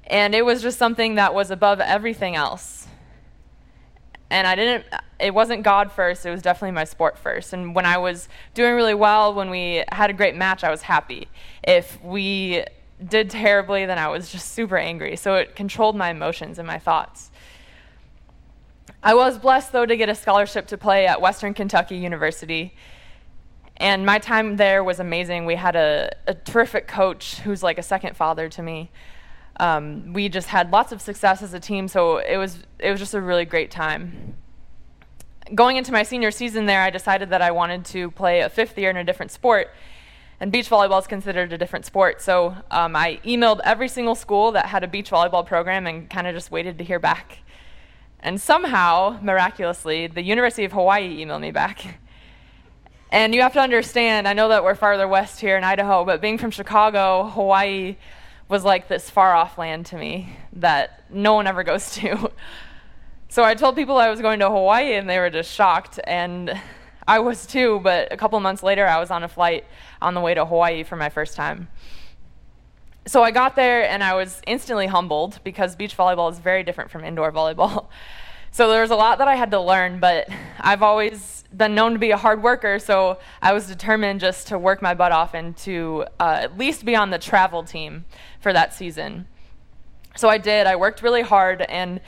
And 0.05 0.35
it 0.35 0.45
was 0.45 0.61
just 0.61 0.77
something 0.77 1.15
that 1.15 1.33
was 1.33 1.51
above 1.51 1.79
everything 1.79 2.35
else. 2.35 2.87
And 4.29 4.45
I 4.45 4.55
didn't, 4.55 4.85
it 5.19 5.33
wasn't 5.33 5.63
God 5.63 5.91
first, 5.91 6.25
it 6.25 6.31
was 6.31 6.41
definitely 6.41 6.71
my 6.71 6.83
sport 6.83 7.17
first. 7.17 7.53
And 7.53 7.73
when 7.73 7.85
I 7.85 7.97
was 7.97 8.29
doing 8.53 8.75
really 8.75 8.93
well, 8.93 9.33
when 9.33 9.49
we 9.49 9.83
had 9.91 10.09
a 10.09 10.13
great 10.13 10.35
match, 10.35 10.63
I 10.63 10.69
was 10.69 10.83
happy. 10.83 11.27
If 11.63 12.01
we 12.03 12.65
did 13.05 13.29
terribly, 13.29 13.85
then 13.85 13.97
I 13.97 14.07
was 14.07 14.31
just 14.31 14.53
super 14.53 14.77
angry. 14.77 15.15
So 15.15 15.35
it 15.35 15.55
controlled 15.55 15.95
my 15.95 16.09
emotions 16.09 16.57
and 16.57 16.67
my 16.67 16.79
thoughts. 16.79 17.31
I 19.03 19.13
was 19.13 19.37
blessed, 19.37 19.71
though, 19.71 19.85
to 19.85 19.95
get 19.95 20.09
a 20.09 20.15
scholarship 20.15 20.67
to 20.67 20.77
play 20.77 21.05
at 21.07 21.21
Western 21.21 21.53
Kentucky 21.53 21.97
University. 21.97 22.73
And 23.77 24.05
my 24.05 24.17
time 24.17 24.57
there 24.57 24.83
was 24.83 24.99
amazing. 24.99 25.45
We 25.45 25.55
had 25.55 25.75
a, 25.75 26.11
a 26.25 26.33
terrific 26.33 26.87
coach 26.87 27.39
who's 27.39 27.61
like 27.61 27.77
a 27.77 27.83
second 27.83 28.17
father 28.17 28.49
to 28.49 28.63
me. 28.63 28.89
Um, 29.59 30.13
we 30.13 30.29
just 30.29 30.47
had 30.47 30.71
lots 30.71 30.91
of 30.91 31.01
success 31.01 31.41
as 31.41 31.53
a 31.53 31.59
team, 31.59 31.87
so 31.87 32.17
it 32.17 32.37
was 32.37 32.63
it 32.79 32.91
was 32.91 32.99
just 32.99 33.13
a 33.13 33.21
really 33.21 33.45
great 33.45 33.71
time. 33.71 34.35
Going 35.53 35.77
into 35.77 35.91
my 35.91 36.03
senior 36.03 36.31
season 36.31 36.65
there, 36.65 36.81
I 36.81 36.89
decided 36.89 37.29
that 37.29 37.41
I 37.41 37.51
wanted 37.51 37.85
to 37.85 38.11
play 38.11 38.41
a 38.41 38.49
fifth 38.49 38.77
year 38.77 38.89
in 38.89 38.97
a 38.97 39.03
different 39.03 39.31
sport, 39.31 39.69
and 40.39 40.51
beach 40.51 40.69
volleyball 40.69 40.99
is 40.99 41.07
considered 41.07 41.51
a 41.51 41.57
different 41.57 41.85
sport. 41.85 42.21
So 42.21 42.55
um, 42.69 42.95
I 42.95 43.19
emailed 43.25 43.59
every 43.63 43.87
single 43.87 44.15
school 44.15 44.51
that 44.51 44.67
had 44.67 44.83
a 44.83 44.87
beach 44.87 45.09
volleyball 45.09 45.45
program 45.45 45.87
and 45.87 46.09
kind 46.09 46.27
of 46.27 46.35
just 46.35 46.51
waited 46.51 46.77
to 46.77 46.83
hear 46.83 46.99
back. 46.99 47.39
And 48.19 48.39
somehow, 48.39 49.19
miraculously, 49.21 50.07
the 50.07 50.21
University 50.21 50.65
of 50.65 50.73
Hawaii 50.73 51.23
emailed 51.23 51.41
me 51.41 51.51
back. 51.51 51.99
And 53.11 53.33
you 53.33 53.41
have 53.41 53.53
to 53.53 53.59
understand, 53.59 54.27
I 54.27 54.33
know 54.33 54.49
that 54.49 54.63
we're 54.63 54.75
farther 54.75 55.07
west 55.07 55.39
here 55.39 55.57
in 55.57 55.63
Idaho, 55.63 56.03
but 56.03 56.21
being 56.21 56.37
from 56.37 56.51
Chicago, 56.51 57.29
Hawaii 57.29 57.95
was 58.49 58.63
like 58.63 58.87
this 58.87 59.09
far 59.09 59.33
off 59.33 59.57
land 59.57 59.85
to 59.87 59.97
me 59.97 60.35
that 60.53 61.03
no 61.09 61.33
one 61.33 61.47
ever 61.47 61.63
goes 61.63 61.91
to. 61.95 62.31
So 63.29 63.43
I 63.43 63.55
told 63.55 63.75
people 63.75 63.97
I 63.97 64.09
was 64.09 64.21
going 64.21 64.39
to 64.39 64.49
Hawaii 64.49 64.93
and 64.93 65.09
they 65.09 65.19
were 65.19 65.29
just 65.29 65.51
shocked. 65.51 65.99
And 66.03 66.59
I 67.17 67.19
was 67.19 67.45
too, 67.45 67.79
but 67.81 68.11
a 68.11 68.17
couple 68.17 68.39
months 68.39 68.63
later, 68.63 68.85
I 68.85 68.99
was 68.99 69.11
on 69.11 69.23
a 69.23 69.27
flight 69.27 69.65
on 70.01 70.13
the 70.13 70.21
way 70.21 70.33
to 70.33 70.45
Hawaii 70.45 70.83
for 70.83 70.95
my 70.95 71.09
first 71.09 71.35
time. 71.35 71.69
So 73.05 73.23
I 73.23 73.31
got 73.31 73.55
there 73.55 73.89
and 73.89 74.03
I 74.03 74.15
was 74.15 74.41
instantly 74.45 74.87
humbled 74.87 75.39
because 75.45 75.77
beach 75.77 75.95
volleyball 75.95 76.29
is 76.29 76.39
very 76.39 76.63
different 76.63 76.91
from 76.91 77.05
indoor 77.05 77.31
volleyball. 77.33 77.87
So 78.51 78.69
there 78.69 78.81
was 78.81 78.91
a 78.91 78.95
lot 78.95 79.19
that 79.19 79.27
I 79.27 79.35
had 79.35 79.51
to 79.51 79.59
learn, 79.59 79.99
but 79.99 80.27
I've 80.59 80.83
always 80.83 81.45
been 81.55 81.75
known 81.75 81.93
to 81.93 81.99
be 81.99 82.11
a 82.11 82.17
hard 82.17 82.43
worker, 82.43 82.77
so 82.77 83.19
I 83.41 83.53
was 83.53 83.67
determined 83.67 84.19
just 84.19 84.47
to 84.47 84.59
work 84.59 84.81
my 84.81 84.93
butt 84.93 85.13
off 85.13 85.33
and 85.33 85.55
to 85.57 86.05
uh, 86.19 86.39
at 86.41 86.57
least 86.57 86.83
be 86.83 86.95
on 86.95 87.09
the 87.09 87.17
travel 87.17 87.63
team 87.63 88.03
for 88.41 88.51
that 88.51 88.73
season. 88.73 89.27
So 90.17 90.27
I 90.27 90.39
did. 90.39 90.67
I 90.67 90.75
worked 90.75 91.01
really 91.01 91.21
hard, 91.21 91.61
and 91.61 92.01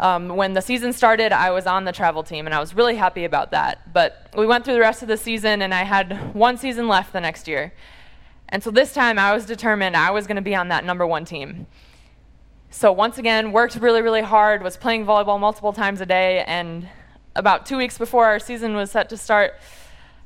um, 0.00 0.28
when 0.28 0.54
the 0.54 0.62
season 0.62 0.94
started, 0.94 1.30
I 1.30 1.50
was 1.50 1.66
on 1.66 1.84
the 1.84 1.92
travel 1.92 2.22
team, 2.22 2.46
and 2.46 2.54
I 2.54 2.58
was 2.58 2.74
really 2.74 2.96
happy 2.96 3.24
about 3.24 3.50
that. 3.50 3.92
But 3.92 4.30
we 4.34 4.46
went 4.46 4.64
through 4.64 4.74
the 4.74 4.80
rest 4.80 5.02
of 5.02 5.08
the 5.08 5.18
season, 5.18 5.60
and 5.60 5.74
I 5.74 5.84
had 5.84 6.34
one 6.34 6.56
season 6.56 6.88
left 6.88 7.12
the 7.12 7.20
next 7.20 7.46
year. 7.46 7.74
And 8.48 8.62
so 8.64 8.70
this 8.70 8.94
time, 8.94 9.18
I 9.18 9.34
was 9.34 9.44
determined 9.44 9.94
I 9.94 10.10
was 10.10 10.26
going 10.26 10.36
to 10.36 10.42
be 10.42 10.56
on 10.56 10.68
that 10.68 10.86
number 10.86 11.06
one 11.06 11.26
team. 11.26 11.66
So 12.70 12.90
once 12.90 13.18
again, 13.18 13.52
worked 13.52 13.76
really, 13.76 14.00
really 14.00 14.22
hard, 14.22 14.62
was 14.62 14.78
playing 14.78 15.04
volleyball 15.04 15.38
multiple 15.38 15.72
times 15.72 16.00
a 16.00 16.06
day, 16.06 16.44
and 16.46 16.88
about 17.36 17.66
two 17.66 17.76
weeks 17.76 17.98
before 17.98 18.24
our 18.24 18.38
season 18.38 18.74
was 18.74 18.90
set 18.90 19.10
to 19.10 19.18
start, 19.18 19.54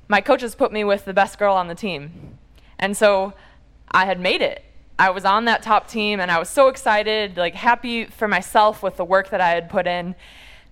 my 0.06 0.20
coaches 0.20 0.54
put 0.54 0.72
me 0.72 0.84
with 0.84 1.04
the 1.04 1.12
best 1.12 1.36
girl 1.36 1.54
on 1.54 1.66
the 1.66 1.74
team. 1.74 2.38
And 2.78 2.96
so 2.96 3.32
I 3.90 4.04
had 4.04 4.20
made 4.20 4.40
it. 4.40 4.64
I 4.98 5.10
was 5.10 5.24
on 5.24 5.46
that 5.46 5.62
top 5.62 5.88
team 5.88 6.20
and 6.20 6.30
I 6.30 6.38
was 6.38 6.48
so 6.48 6.68
excited, 6.68 7.36
like 7.36 7.54
happy 7.54 8.04
for 8.04 8.28
myself 8.28 8.82
with 8.82 8.96
the 8.96 9.04
work 9.04 9.30
that 9.30 9.40
I 9.40 9.50
had 9.50 9.68
put 9.68 9.86
in. 9.86 10.14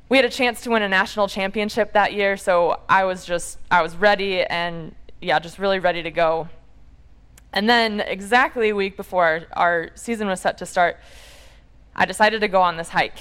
We 0.09 0.17
had 0.17 0.25
a 0.25 0.31
chance 0.31 0.61
to 0.63 0.71
win 0.71 0.83
a 0.83 0.89
national 0.89 1.27
championship 1.27 1.93
that 1.95 2.13
year, 2.13 2.37
so 2.37 2.81
I 2.89 3.05
was 3.05 3.25
just 3.25 3.59
I 3.71 3.83
was 3.83 3.97
ready 3.97 4.43
and 4.45 4.95
yeah, 5.21 5.39
just 5.39 5.59
really 5.59 5.79
ready 5.79 6.03
to 6.03 6.11
go. 6.11 6.49
And 7.53 7.69
then 7.69 8.01
exactly 8.01 8.71
a 8.71 8.75
week 8.75 8.97
before 8.97 9.25
our, 9.25 9.47
our 9.55 9.91
season 9.95 10.29
was 10.29 10.41
set 10.41 10.57
to 10.59 10.67
start, 10.67 10.99
I 11.95 12.05
decided 12.05 12.41
to 12.43 12.49
go 12.49 12.63
on 12.63 12.77
this 12.77 12.91
hike. 12.91 13.19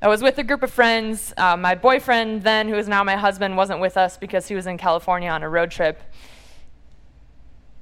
I 0.00 0.08
was 0.08 0.22
with 0.22 0.38
a 0.38 0.44
group 0.44 0.62
of 0.62 0.70
friends. 0.70 1.32
Uh, 1.36 1.56
my 1.56 1.74
boyfriend, 1.74 2.42
then, 2.42 2.68
who 2.68 2.74
is 2.74 2.88
now 2.88 3.02
my 3.02 3.16
husband, 3.16 3.56
wasn't 3.56 3.80
with 3.80 3.96
us 3.96 4.16
because 4.16 4.48
he 4.48 4.54
was 4.54 4.66
in 4.66 4.78
California 4.78 5.30
on 5.30 5.42
a 5.42 5.48
road 5.48 5.70
trip. 5.70 6.00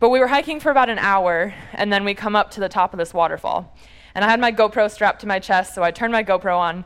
But 0.02 0.08
we 0.08 0.18
were 0.18 0.26
hiking 0.26 0.58
for 0.58 0.72
about 0.72 0.90
an 0.90 0.98
hour, 0.98 1.54
and 1.74 1.92
then 1.92 2.04
we 2.04 2.12
come 2.12 2.34
up 2.34 2.50
to 2.50 2.60
the 2.60 2.68
top 2.68 2.92
of 2.92 2.98
this 2.98 3.14
waterfall. 3.14 3.72
And 4.16 4.24
I 4.24 4.28
had 4.28 4.40
my 4.40 4.50
GoPro 4.50 4.90
strapped 4.90 5.20
to 5.20 5.28
my 5.28 5.38
chest, 5.38 5.76
so 5.76 5.84
I 5.84 5.92
turned 5.92 6.12
my 6.12 6.24
GoPro 6.24 6.58
on. 6.58 6.84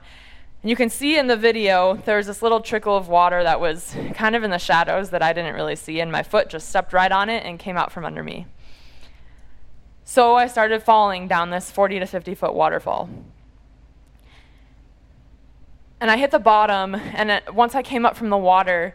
And 0.63 0.69
you 0.69 0.77
can 0.77 0.91
see 0.91 1.17
in 1.17 1.27
the 1.27 1.35
video, 1.35 1.95
there 2.05 2.19
was 2.19 2.27
this 2.27 2.43
little 2.43 2.61
trickle 2.61 2.95
of 2.95 3.09
water 3.09 3.43
that 3.43 3.59
was 3.59 3.97
kind 4.13 4.37
of 4.37 4.45
in 4.45 4.51
the 4.51 4.59
shadows 4.59 5.09
that 5.09 5.23
I 5.23 5.33
didn't 5.33 5.55
really 5.55 5.77
see, 5.77 5.99
and 6.01 6.13
my 6.13 6.23
foot 6.23 6.51
just 6.51 6.69
stepped 6.69 6.93
right 6.93 7.11
on 7.11 7.31
it 7.31 7.43
and 7.47 7.59
came 7.59 7.79
out 7.79 7.91
from 7.91 8.05
under 8.05 8.23
me. 8.23 8.45
So 10.05 10.35
I 10.35 10.47
started 10.47 10.83
falling 10.83 11.27
down 11.27 11.49
this 11.49 11.71
40 11.71 12.01
to 12.01 12.07
50 12.07 12.35
foot 12.35 12.53
waterfall. 12.53 13.09
And 16.03 16.11
I 16.11 16.19
hit 16.19 16.33
the 16.33 16.39
bottom, 16.39 16.95
and 16.95 17.41
once 17.51 17.75
I 17.75 17.81
came 17.81 18.05
up 18.05 18.15
from 18.15 18.29
the 18.29 18.37
water, 18.37 18.95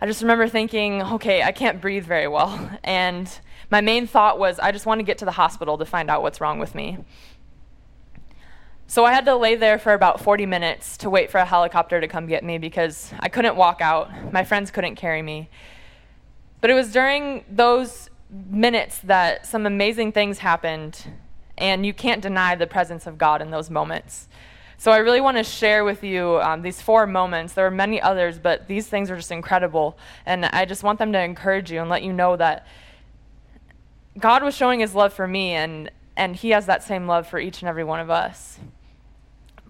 I 0.00 0.06
just 0.06 0.22
remember 0.22 0.48
thinking, 0.48 1.02
okay, 1.02 1.42
I 1.42 1.52
can't 1.52 1.80
breathe 1.80 2.04
very 2.04 2.28
well. 2.28 2.70
And 2.84 3.30
my 3.70 3.80
main 3.80 4.06
thought 4.06 4.38
was, 4.38 4.58
I 4.58 4.72
just 4.72 4.86
want 4.86 4.98
to 4.98 5.02
get 5.04 5.18
to 5.18 5.24
the 5.24 5.32
hospital 5.32 5.78
to 5.78 5.86
find 5.86 6.10
out 6.10 6.22
what's 6.22 6.40
wrong 6.40 6.58
with 6.58 6.74
me. 6.74 6.98
So 8.86 9.04
I 9.04 9.12
had 9.12 9.24
to 9.24 9.34
lay 9.34 9.54
there 9.54 9.78
for 9.78 9.94
about 9.94 10.20
40 10.20 10.44
minutes 10.46 10.98
to 10.98 11.10
wait 11.10 11.30
for 11.30 11.38
a 11.38 11.44
helicopter 11.44 12.00
to 12.00 12.06
come 12.06 12.26
get 12.26 12.44
me 12.44 12.58
because 12.58 13.12
I 13.18 13.28
couldn't 13.28 13.56
walk 13.56 13.80
out. 13.80 14.32
My 14.32 14.44
friends 14.44 14.70
couldn't 14.70 14.96
carry 14.96 15.22
me. 15.22 15.48
But 16.60 16.70
it 16.70 16.74
was 16.74 16.92
during 16.92 17.44
those 17.50 18.10
minutes 18.30 18.98
that 19.00 19.46
some 19.46 19.66
amazing 19.66 20.12
things 20.12 20.38
happened, 20.38 21.04
and 21.56 21.86
you 21.86 21.94
can't 21.94 22.22
deny 22.22 22.54
the 22.54 22.66
presence 22.66 23.06
of 23.06 23.16
God 23.16 23.40
in 23.40 23.50
those 23.50 23.70
moments. 23.70 24.28
So 24.76 24.92
I 24.92 24.98
really 24.98 25.20
want 25.20 25.36
to 25.36 25.44
share 25.44 25.84
with 25.84 26.02
you 26.02 26.40
um, 26.40 26.62
these 26.62 26.80
four 26.80 27.06
moments. 27.06 27.52
There 27.52 27.66
are 27.66 27.70
many 27.70 28.00
others, 28.00 28.38
but 28.38 28.66
these 28.68 28.86
things 28.86 29.10
are 29.10 29.16
just 29.16 29.30
incredible. 29.30 29.96
And 30.26 30.44
I 30.44 30.64
just 30.64 30.82
want 30.82 30.98
them 30.98 31.12
to 31.12 31.20
encourage 31.20 31.70
you 31.70 31.80
and 31.80 31.88
let 31.88 32.02
you 32.02 32.12
know 32.12 32.36
that 32.36 32.66
God 34.18 34.42
was 34.42 34.54
showing 34.54 34.80
his 34.80 34.94
love 34.94 35.12
for 35.12 35.26
me, 35.26 35.52
and, 35.52 35.90
and 36.16 36.36
he 36.36 36.50
has 36.50 36.66
that 36.66 36.82
same 36.82 37.06
love 37.06 37.26
for 37.26 37.38
each 37.38 37.62
and 37.62 37.68
every 37.68 37.84
one 37.84 38.00
of 38.00 38.10
us. 38.10 38.58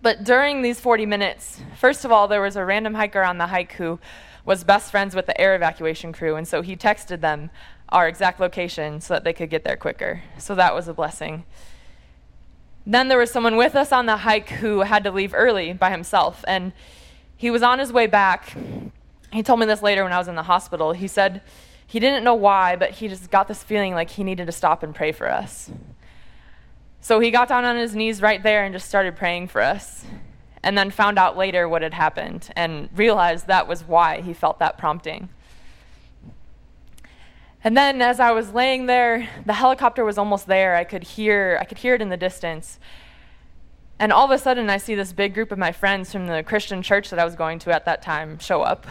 But 0.03 0.25
during 0.25 0.61
these 0.61 0.79
40 0.81 1.07
minutes, 1.07 1.61
first 1.79 2.05
of 2.05 2.13
all, 2.13 2.29
there 2.29 2.43
was 2.43 2.57
a 2.57 2.65
random 2.65 2.93
hiker 2.95 3.23
on 3.23 3.39
the 3.39 3.47
hike 3.47 3.73
who 3.73 3.99
was 4.45 4.63
best 4.63 4.91
friends 4.91 5.15
with 5.15 5.25
the 5.25 5.41
air 5.41 5.55
evacuation 5.55 6.13
crew, 6.13 6.37
and 6.37 6.47
so 6.47 6.61
he 6.61 6.77
texted 6.77 7.21
them 7.21 7.51
our 7.89 8.07
exact 8.07 8.39
location 8.39 9.01
so 9.01 9.15
that 9.15 9.25
they 9.25 9.33
could 9.33 9.49
get 9.49 9.65
there 9.65 9.77
quicker. 9.77 10.23
So 10.37 10.55
that 10.57 10.75
was 10.75 10.89
a 10.89 10.95
blessing. 10.95 11.45
Then 12.87 13.09
there 13.09 13.19
was 13.19 13.31
someone 13.31 13.57
with 13.57 13.75
us 13.75 13.93
on 13.93 14.07
the 14.07 14.19
hike 14.19 14.51
who 14.51 14.81
had 14.81 15.05
to 15.05 15.11
leave 15.11 15.33
early 15.35 15.73
by 15.73 15.91
himself, 15.91 16.45
and 16.47 16.73
he 17.37 17.51
was 17.51 17.63
on 17.63 17.79
his 17.79 17.93
way 17.93 18.07
back. 18.07 18.57
He 19.33 19.43
told 19.43 19.61
me 19.61 19.67
this 19.67 19.83
later 19.83 20.05
when 20.05 20.13
I 20.13 20.19
was 20.19 20.29
in 20.29 20.35
the 20.35 20.43
hospital. 20.43 20.93
He 20.93 21.09
said 21.09 21.43
he 21.87 21.99
didn't 21.99 22.25
know 22.25 22.35
why, 22.35 22.77
but 22.77 22.91
he 22.91 23.09
just 23.09 23.31
got 23.31 23.49
this 23.49 23.63
feeling 23.63 23.95
like 23.95 24.11
he 24.11 24.25
needed 24.25 24.47
to 24.47 24.53
stop 24.53 24.83
and 24.83 24.95
pray 24.95 25.13
for 25.13 25.31
us. 25.31 25.71
So 27.01 27.21
he 27.21 27.31
got 27.31 27.49
down 27.49 27.65
on 27.65 27.77
his 27.77 27.95
knees 27.95 28.23
right 28.23 28.43
there 28.43 28.65
and 28.65 28.75
just 28.75 28.89
started 28.89 29.17
praying 29.17 29.49
for 29.49 29.61
us, 29.63 30.05
and 30.63 30.77
then 30.77 30.91
found 30.91 31.19
out 31.19 31.37
later 31.37 31.69
what 31.69 31.83
had 31.83 31.95
happened 31.95 32.51
and 32.57 32.89
realized 32.95 33.47
that 33.47 33.69
was 33.69 33.83
why 33.83 34.21
he 34.21 34.33
felt 34.33 34.59
that 34.59 34.79
prompting. 34.79 35.29
And 37.65 37.75
then 37.75 38.03
as 38.03 38.21
I 38.21 38.31
was 38.33 38.53
laying 38.53 38.85
there, 38.85 39.27
the 39.47 39.55
helicopter 39.55 40.05
was 40.05 40.19
almost 40.19 40.47
there. 40.47 40.77
I 40.77 40.85
could 40.85 41.03
hear 41.03 41.57
I 41.61 41.65
could 41.65 41.79
hear 41.79 41.95
it 41.95 42.03
in 42.03 42.11
the 42.11 42.17
distance. 42.19 42.79
And 43.99 44.13
all 44.13 44.27
of 44.27 44.31
a 44.31 44.39
sudden 44.39 44.69
I 44.69 44.77
see 44.77 44.95
this 44.95 45.15
big 45.15 45.33
group 45.33 45.51
of 45.51 45.57
my 45.57 45.73
friends 45.73 46.13
from 46.13 46.27
the 46.27 46.43
Christian 46.43 46.83
church 46.83 47.09
that 47.09 47.19
I 47.19 47.25
was 47.25 47.35
going 47.35 47.59
to 47.61 47.75
at 47.75 47.87
that 47.87 48.03
time 48.03 48.39
show 48.39 48.61
up. 48.61 48.87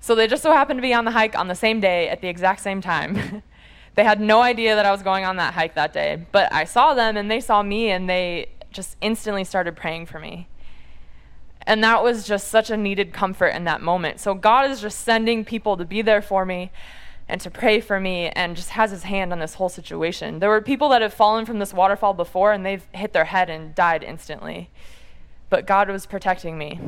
So 0.00 0.14
they 0.14 0.26
just 0.26 0.42
so 0.42 0.52
happened 0.52 0.78
to 0.78 0.82
be 0.82 0.94
on 0.94 1.04
the 1.04 1.10
hike 1.10 1.36
on 1.36 1.48
the 1.48 1.54
same 1.54 1.78
day 1.78 2.08
at 2.08 2.22
the 2.22 2.28
exact 2.28 2.60
same 2.60 2.80
time. 2.80 3.42
they 3.96 4.04
had 4.04 4.18
no 4.18 4.40
idea 4.40 4.74
that 4.74 4.86
I 4.86 4.90
was 4.90 5.02
going 5.02 5.26
on 5.26 5.36
that 5.36 5.52
hike 5.52 5.74
that 5.74 5.92
day, 5.92 6.24
but 6.32 6.50
I 6.52 6.64
saw 6.64 6.94
them 6.94 7.18
and 7.18 7.30
they 7.30 7.40
saw 7.40 7.62
me 7.62 7.90
and 7.90 8.08
they 8.08 8.48
just 8.70 8.96
instantly 9.02 9.44
started 9.44 9.76
praying 9.76 10.06
for 10.06 10.20
me. 10.20 10.48
And 11.66 11.82
that 11.82 12.02
was 12.02 12.26
just 12.26 12.48
such 12.48 12.70
a 12.70 12.76
needed 12.76 13.12
comfort 13.12 13.48
in 13.48 13.64
that 13.64 13.82
moment. 13.82 14.20
So 14.20 14.32
God 14.32 14.70
is 14.70 14.80
just 14.80 15.00
sending 15.00 15.44
people 15.44 15.76
to 15.76 15.84
be 15.84 16.00
there 16.00 16.22
for 16.22 16.46
me 16.46 16.70
and 17.28 17.40
to 17.40 17.50
pray 17.50 17.80
for 17.80 17.98
me 17.98 18.28
and 18.30 18.56
just 18.56 18.70
has 18.70 18.90
his 18.90 19.04
hand 19.04 19.32
on 19.32 19.38
this 19.38 19.54
whole 19.54 19.68
situation. 19.68 20.38
There 20.38 20.48
were 20.48 20.60
people 20.60 20.88
that 20.90 21.02
have 21.02 21.12
fallen 21.12 21.44
from 21.44 21.58
this 21.58 21.74
waterfall 21.74 22.14
before 22.14 22.52
and 22.52 22.64
they've 22.64 22.86
hit 22.92 23.12
their 23.12 23.24
head 23.24 23.50
and 23.50 23.74
died 23.74 24.04
instantly. 24.04 24.70
But 25.50 25.66
God 25.66 25.88
was 25.88 26.06
protecting 26.06 26.56
me. 26.56 26.80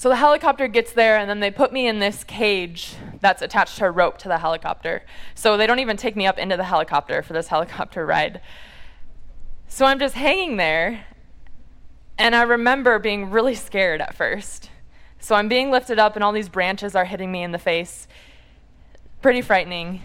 So 0.00 0.08
the 0.08 0.16
helicopter 0.16 0.66
gets 0.66 0.94
there, 0.94 1.18
and 1.18 1.28
then 1.28 1.40
they 1.40 1.50
put 1.50 1.74
me 1.74 1.86
in 1.86 1.98
this 1.98 2.24
cage 2.24 2.94
that's 3.20 3.42
attached 3.42 3.76
to 3.76 3.84
a 3.84 3.90
rope 3.90 4.16
to 4.20 4.28
the 4.28 4.38
helicopter. 4.38 5.02
So 5.34 5.58
they 5.58 5.66
don't 5.66 5.78
even 5.78 5.98
take 5.98 6.16
me 6.16 6.26
up 6.26 6.38
into 6.38 6.56
the 6.56 6.64
helicopter 6.64 7.22
for 7.22 7.34
this 7.34 7.48
helicopter 7.54 8.06
ride. 8.06 8.40
So 9.68 9.84
I'm 9.84 9.98
just 9.98 10.14
hanging 10.14 10.56
there, 10.56 11.04
And 12.16 12.34
I 12.34 12.44
remember 12.44 12.98
being 12.98 13.30
really 13.30 13.54
scared 13.54 14.00
at 14.00 14.14
first. 14.14 14.70
So 15.18 15.34
I'm 15.34 15.48
being 15.48 15.70
lifted 15.70 15.98
up, 15.98 16.14
and 16.14 16.24
all 16.24 16.32
these 16.32 16.48
branches 16.48 16.96
are 16.96 17.04
hitting 17.04 17.30
me 17.30 17.42
in 17.42 17.52
the 17.52 17.58
face. 17.58 18.08
Pretty 19.22 19.42
frightening. 19.42 20.02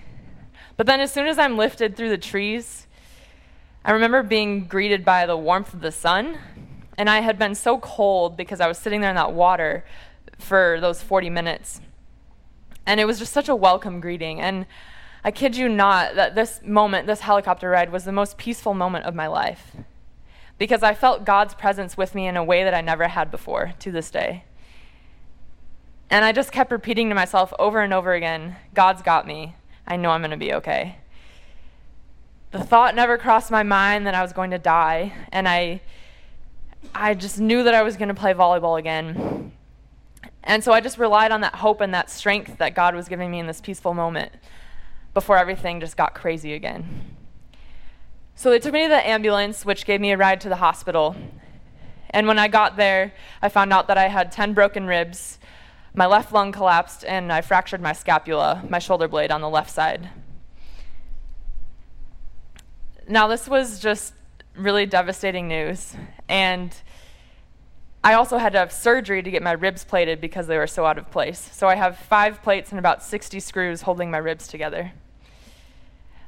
But 0.75 0.87
then, 0.87 0.99
as 0.99 1.11
soon 1.11 1.27
as 1.27 1.39
I'm 1.39 1.57
lifted 1.57 1.95
through 1.95 2.09
the 2.09 2.17
trees, 2.17 2.85
I 3.85 3.91
remember 3.91 4.23
being 4.23 4.65
greeted 4.65 5.05
by 5.05 5.25
the 5.25 5.37
warmth 5.37 5.73
of 5.73 5.79
the 5.79 5.91
sun. 5.91 6.37
And 6.97 7.09
I 7.09 7.21
had 7.21 7.39
been 7.39 7.55
so 7.55 7.77
cold 7.77 8.35
because 8.35 8.59
I 8.59 8.67
was 8.67 8.77
sitting 8.77 8.99
there 8.99 9.09
in 9.09 9.15
that 9.15 9.31
water 9.31 9.85
for 10.37 10.79
those 10.81 11.01
40 11.01 11.29
minutes. 11.29 11.79
And 12.85 12.99
it 12.99 13.05
was 13.05 13.19
just 13.19 13.31
such 13.31 13.47
a 13.47 13.55
welcome 13.55 14.01
greeting. 14.01 14.41
And 14.41 14.65
I 15.23 15.31
kid 15.31 15.55
you 15.55 15.69
not 15.69 16.15
that 16.15 16.35
this 16.35 16.61
moment, 16.65 17.07
this 17.07 17.21
helicopter 17.21 17.69
ride, 17.69 17.91
was 17.91 18.03
the 18.03 18.11
most 18.11 18.37
peaceful 18.37 18.73
moment 18.73 19.05
of 19.05 19.15
my 19.15 19.27
life 19.27 19.77
because 20.57 20.83
I 20.83 20.93
felt 20.93 21.25
God's 21.25 21.53
presence 21.53 21.97
with 21.97 22.15
me 22.15 22.27
in 22.27 22.37
a 22.37 22.43
way 22.43 22.63
that 22.63 22.73
I 22.73 22.81
never 22.81 23.07
had 23.07 23.31
before 23.31 23.73
to 23.79 23.91
this 23.91 24.11
day. 24.11 24.43
And 26.09 26.23
I 26.23 26.31
just 26.31 26.51
kept 26.51 26.71
repeating 26.71 27.09
to 27.09 27.15
myself 27.15 27.53
over 27.59 27.81
and 27.81 27.93
over 27.93 28.13
again 28.13 28.55
God's 28.73 29.01
got 29.01 29.27
me. 29.27 29.55
I 29.87 29.97
know 29.97 30.11
I'm 30.11 30.21
going 30.21 30.31
to 30.31 30.37
be 30.37 30.53
okay. 30.53 30.97
The 32.51 32.63
thought 32.63 32.95
never 32.95 33.17
crossed 33.17 33.51
my 33.51 33.63
mind 33.63 34.07
that 34.07 34.15
I 34.15 34.21
was 34.21 34.31
going 34.31 34.51
to 34.51 34.57
die, 34.57 35.13
and 35.31 35.47
I, 35.47 35.81
I 36.93 37.13
just 37.13 37.39
knew 37.39 37.63
that 37.63 37.73
I 37.73 37.83
was 37.83 37.97
going 37.97 38.07
to 38.07 38.13
play 38.13 38.33
volleyball 38.33 38.79
again. 38.79 39.51
And 40.41 40.63
so 40.63 40.71
I 40.71 40.79
just 40.79 40.97
relied 40.97 41.31
on 41.31 41.41
that 41.41 41.55
hope 41.55 41.81
and 41.81 41.93
that 41.93 42.09
strength 42.09 42.57
that 42.59 42.75
God 42.75 42.95
was 42.95 43.09
giving 43.09 43.29
me 43.29 43.39
in 43.39 43.47
this 43.47 43.59
peaceful 43.59 43.93
moment 43.93 44.31
before 45.13 45.37
everything 45.37 45.79
just 45.79 45.97
got 45.97 46.13
crazy 46.13 46.53
again. 46.53 47.15
So 48.35 48.49
they 48.49 48.59
took 48.59 48.73
me 48.73 48.83
to 48.83 48.89
the 48.89 49.07
ambulance, 49.07 49.65
which 49.65 49.85
gave 49.85 50.01
me 50.01 50.11
a 50.11 50.17
ride 50.17 50.41
to 50.41 50.49
the 50.49 50.57
hospital. 50.57 51.15
And 52.11 52.27
when 52.27 52.37
I 52.37 52.47
got 52.47 52.77
there, 52.77 53.13
I 53.41 53.49
found 53.49 53.73
out 53.73 53.87
that 53.87 53.97
I 53.97 54.07
had 54.07 54.31
10 54.31 54.53
broken 54.53 54.85
ribs, 54.87 55.39
my 55.95 56.05
left 56.05 56.33
lung 56.33 56.51
collapsed, 56.51 57.05
and 57.05 57.31
I 57.31 57.41
fractured 57.41 57.81
my 57.81 57.93
scapula, 57.93 58.63
my 58.69 58.79
shoulder 58.79 59.07
blade 59.07 59.31
on 59.31 59.41
the 59.41 59.49
left 59.49 59.69
side. 59.69 60.09
Now, 63.07 63.27
this 63.27 63.47
was 63.47 63.79
just 63.79 64.13
really 64.55 64.85
devastating 64.85 65.47
news. 65.47 65.95
And 66.27 66.75
I 68.03 68.13
also 68.13 68.37
had 68.37 68.53
to 68.53 68.59
have 68.59 68.71
surgery 68.71 69.21
to 69.23 69.31
get 69.31 69.41
my 69.41 69.51
ribs 69.51 69.83
plated 69.83 70.21
because 70.21 70.47
they 70.47 70.57
were 70.57 70.67
so 70.67 70.85
out 70.85 70.97
of 70.97 71.09
place. 71.11 71.49
So 71.53 71.67
I 71.67 71.75
have 71.75 71.97
five 71.97 72.41
plates 72.41 72.71
and 72.71 72.79
about 72.79 73.03
60 73.03 73.39
screws 73.39 73.81
holding 73.81 74.11
my 74.11 74.17
ribs 74.17 74.47
together. 74.47 74.91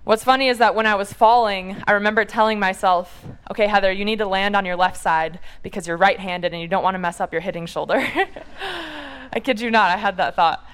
What's 0.03 0.23
funny 0.23 0.47
is 0.47 0.59
that 0.59 0.73
when 0.73 0.85
I 0.85 0.95
was 0.95 1.11
falling, 1.11 1.75
I 1.85 1.91
remember 1.91 2.23
telling 2.23 2.59
myself, 2.59 3.25
okay, 3.51 3.67
Heather, 3.67 3.91
you 3.91 4.05
need 4.05 4.19
to 4.19 4.25
land 4.25 4.55
on 4.55 4.65
your 4.65 4.77
left 4.77 4.97
side 4.97 5.39
because 5.63 5.85
you're 5.85 5.97
right 5.97 6.19
handed 6.19 6.53
and 6.53 6.61
you 6.61 6.67
don't 6.67 6.83
want 6.83 6.95
to 6.95 6.99
mess 6.99 7.19
up 7.19 7.33
your 7.33 7.41
hitting 7.41 7.65
shoulder. 7.65 8.07
I 9.31 9.39
kid 9.39 9.59
you 9.59 9.71
not, 9.71 9.89
I 9.89 9.97
had 9.97 10.17
that 10.17 10.35
thought. 10.35 10.65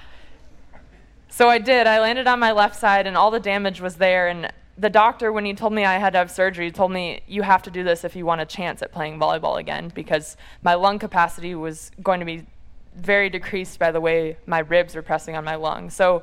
So 1.28 1.48
I 1.48 1.58
did. 1.58 1.86
I 1.86 2.00
landed 2.00 2.26
on 2.26 2.38
my 2.38 2.52
left 2.52 2.76
side 2.76 3.06
and 3.06 3.16
all 3.16 3.30
the 3.30 3.40
damage 3.40 3.80
was 3.80 3.96
there. 3.96 4.28
And 4.28 4.52
the 4.78 4.90
doctor, 4.90 5.32
when 5.32 5.44
he 5.44 5.54
told 5.54 5.72
me 5.72 5.84
I 5.84 5.98
had 5.98 6.12
to 6.12 6.18
have 6.18 6.30
surgery, 6.30 6.70
told 6.70 6.92
me, 6.92 7.22
you 7.26 7.42
have 7.42 7.62
to 7.64 7.70
do 7.70 7.82
this 7.82 8.04
if 8.04 8.14
you 8.14 8.24
want 8.24 8.40
a 8.40 8.46
chance 8.46 8.82
at 8.82 8.92
playing 8.92 9.18
volleyball 9.18 9.58
again 9.58 9.90
because 9.94 10.36
my 10.62 10.74
lung 10.74 10.98
capacity 10.98 11.54
was 11.54 11.90
going 12.02 12.20
to 12.20 12.26
be 12.26 12.46
very 12.94 13.28
decreased 13.28 13.78
by 13.78 13.90
the 13.90 14.00
way 14.00 14.36
my 14.46 14.60
ribs 14.60 14.94
were 14.94 15.02
pressing 15.02 15.34
on 15.36 15.44
my 15.44 15.56
lungs. 15.56 15.94
So 15.94 16.22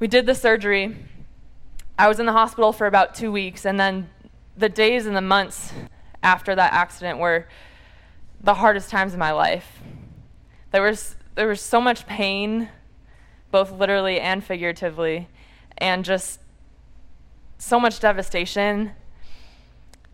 we 0.00 0.08
did 0.08 0.26
the 0.26 0.34
surgery 0.34 0.96
I 1.98 2.08
was 2.08 2.18
in 2.18 2.26
the 2.26 2.32
hospital 2.32 2.72
for 2.72 2.86
about 2.86 3.14
two 3.14 3.30
weeks, 3.30 3.64
and 3.64 3.78
then 3.78 4.08
the 4.56 4.68
days 4.68 5.06
and 5.06 5.14
the 5.14 5.20
months 5.20 5.72
after 6.22 6.54
that 6.54 6.72
accident 6.72 7.18
were 7.18 7.46
the 8.40 8.54
hardest 8.54 8.90
times 8.90 9.12
of 9.12 9.18
my 9.18 9.32
life. 9.32 9.80
There 10.70 10.82
was, 10.82 11.16
there 11.34 11.48
was 11.48 11.60
so 11.60 11.80
much 11.80 12.06
pain, 12.06 12.68
both 13.50 13.72
literally 13.72 14.20
and 14.20 14.44
figuratively, 14.44 15.28
and 15.78 16.04
just 16.04 16.40
so 17.58 17.78
much 17.78 18.00
devastation. 18.00 18.92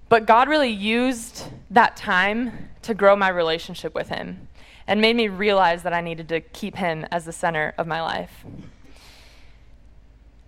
But 0.09 0.26
God 0.26 0.48
really 0.48 0.70
used 0.70 1.44
that 1.70 1.96
time 1.96 2.70
to 2.83 2.94
grow 2.94 3.16
my 3.16 3.28
relationship 3.28 3.94
with 3.94 4.09
Him 4.09 4.48
and 4.87 5.00
made 5.00 5.16
me 5.16 5.28
realize 5.28 5.83
that 5.83 5.92
I 5.92 6.00
needed 6.00 6.28
to 6.28 6.40
keep 6.40 6.76
Him 6.76 7.07
as 7.11 7.24
the 7.24 7.33
center 7.33 7.74
of 7.76 7.87
my 7.87 8.00
life. 8.00 8.44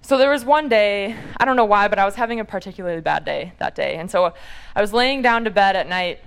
So 0.03 0.19
there 0.19 0.31
was 0.31 0.45
one 0.45 0.69
day, 0.69 1.15
I 1.37 1.45
don't 1.45 1.57
know 1.57 1.65
why, 1.65 1.89
but 1.89 1.99
I 1.99 2.05
was 2.05 2.17
having 2.17 2.41
a 2.41 2.45
particularly 2.45 3.01
bad 3.01 3.25
day 3.25 3.53
that 3.59 3.75
day. 3.75 3.97
And 3.97 4.11
so 4.11 4.35
I 4.75 4.81
was 4.81 4.93
laying 4.93 5.23
down 5.23 5.45
to 5.45 5.51
bed 5.51 5.77
at 5.77 5.89
night 5.89 6.21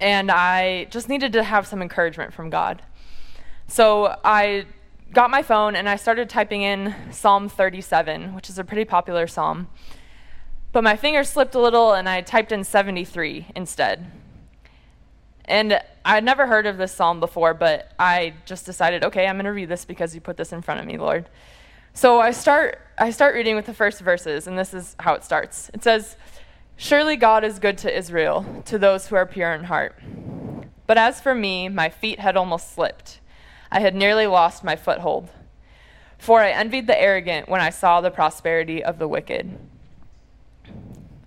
and 0.00 0.30
I 0.30 0.86
just 0.86 1.08
needed 1.08 1.32
to 1.34 1.44
have 1.44 1.66
some 1.66 1.80
encouragement 1.80 2.32
from 2.32 2.50
God. 2.50 2.82
So 3.66 4.16
I 4.24 4.66
got 5.12 5.30
my 5.30 5.42
phone 5.42 5.76
and 5.76 5.88
I 5.88 5.96
started 5.96 6.28
typing 6.28 6.62
in 6.62 6.94
Psalm 7.10 7.48
37, 7.48 8.34
which 8.34 8.48
is 8.48 8.58
a 8.58 8.64
pretty 8.64 8.84
popular 8.84 9.26
psalm. 9.26 9.68
But 10.72 10.82
my 10.82 10.96
finger 10.96 11.22
slipped 11.24 11.54
a 11.54 11.60
little 11.60 11.92
and 11.92 12.08
I 12.08 12.22
typed 12.22 12.50
in 12.52 12.64
73 12.64 13.48
instead. 13.54 14.10
And 15.44 15.80
I 16.04 16.14
had 16.14 16.24
never 16.24 16.46
heard 16.46 16.66
of 16.66 16.78
this 16.78 16.92
psalm 16.92 17.20
before, 17.20 17.52
but 17.52 17.92
I 17.98 18.34
just 18.46 18.64
decided, 18.64 19.04
okay, 19.04 19.26
I'm 19.26 19.36
going 19.36 19.44
to 19.44 19.52
read 19.52 19.68
this 19.68 19.84
because 19.84 20.14
you 20.14 20.20
put 20.20 20.36
this 20.36 20.52
in 20.52 20.62
front 20.62 20.80
of 20.80 20.86
me, 20.86 20.96
Lord. 20.98 21.28
So 21.94 22.20
I 22.20 22.30
start, 22.30 22.80
I 22.96 23.10
start 23.10 23.34
reading 23.34 23.54
with 23.54 23.66
the 23.66 23.74
first 23.74 24.00
verses, 24.00 24.46
and 24.46 24.58
this 24.58 24.72
is 24.72 24.96
how 25.00 25.14
it 25.14 25.24
starts. 25.24 25.70
It 25.74 25.82
says, 25.82 26.16
Surely 26.76 27.16
God 27.16 27.44
is 27.44 27.58
good 27.58 27.76
to 27.78 27.96
Israel, 27.96 28.62
to 28.64 28.78
those 28.78 29.06
who 29.06 29.16
are 29.16 29.26
pure 29.26 29.52
in 29.52 29.64
heart. 29.64 30.00
But 30.86 30.96
as 30.96 31.20
for 31.20 31.34
me, 31.34 31.68
my 31.68 31.90
feet 31.90 32.18
had 32.18 32.36
almost 32.36 32.72
slipped. 32.72 33.20
I 33.72 33.80
had 33.80 33.94
nearly 33.94 34.26
lost 34.26 34.62
my 34.62 34.76
foothold. 34.76 35.30
For 36.18 36.40
I 36.40 36.50
envied 36.50 36.86
the 36.86 37.00
arrogant 37.00 37.48
when 37.48 37.62
I 37.62 37.70
saw 37.70 38.02
the 38.02 38.10
prosperity 38.10 38.84
of 38.84 38.98
the 38.98 39.08
wicked. 39.08 39.58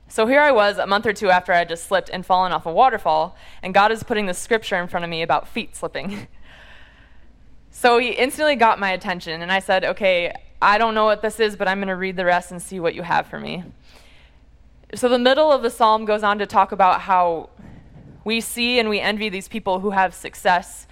So 0.08 0.27
here 0.27 0.39
I 0.39 0.51
was, 0.51 0.77
a 0.77 0.86
month 0.86 1.08
or 1.08 1.12
two 1.12 1.31
after 1.31 1.51
I 1.51 1.58
had 1.58 1.69
just 1.69 1.88
slipped 1.88 2.10
and 2.13 2.23
fallen 2.23 2.51
off 2.51 2.67
a 2.67 2.71
waterfall, 2.71 3.36
and 3.63 3.73
God 3.73 3.91
is 3.91 4.03
putting 4.03 4.27
this 4.27 4.38
scripture 4.38 4.77
in 4.77 4.88
front 4.88 5.03
of 5.03 5.10
me 5.10 5.23
about 5.23 5.47
feet 5.47 5.75
slipping. 5.75 6.27
so 7.71 7.97
he 7.97 8.12
instantly 8.12 8.55
got 8.55 8.79
my 8.79 8.91
attention, 8.91 9.41
and 9.41 9.51
I 9.51 9.60
said, 9.60 9.84
Okay, 9.84 10.31
I 10.62 10.77
don't 10.77 10.93
know 10.93 11.05
what 11.05 11.23
this 11.23 11.39
is, 11.39 11.55
but 11.55 11.67
I'm 11.67 11.79
going 11.79 11.88
to 11.88 11.95
read 11.95 12.15
the 12.15 12.25
rest 12.25 12.51
and 12.51 12.62
see 12.62 12.79
what 12.79 12.93
you 12.93 13.01
have 13.01 13.25
for 13.25 13.39
me. 13.39 13.63
So, 14.93 15.10
the 15.10 15.19
middle 15.19 15.51
of 15.51 15.63
the 15.63 15.71
psalm 15.71 16.05
goes 16.05 16.21
on 16.21 16.38
to 16.38 16.45
talk 16.45 16.71
about 16.71 17.01
how 17.01 17.49
we 18.23 18.39
see 18.39 18.79
and 18.79 18.88
we 18.88 18.99
envy 18.99 19.29
these 19.29 19.47
people 19.47 19.79
who 19.79 19.89
have 19.89 20.13
success 20.13 20.88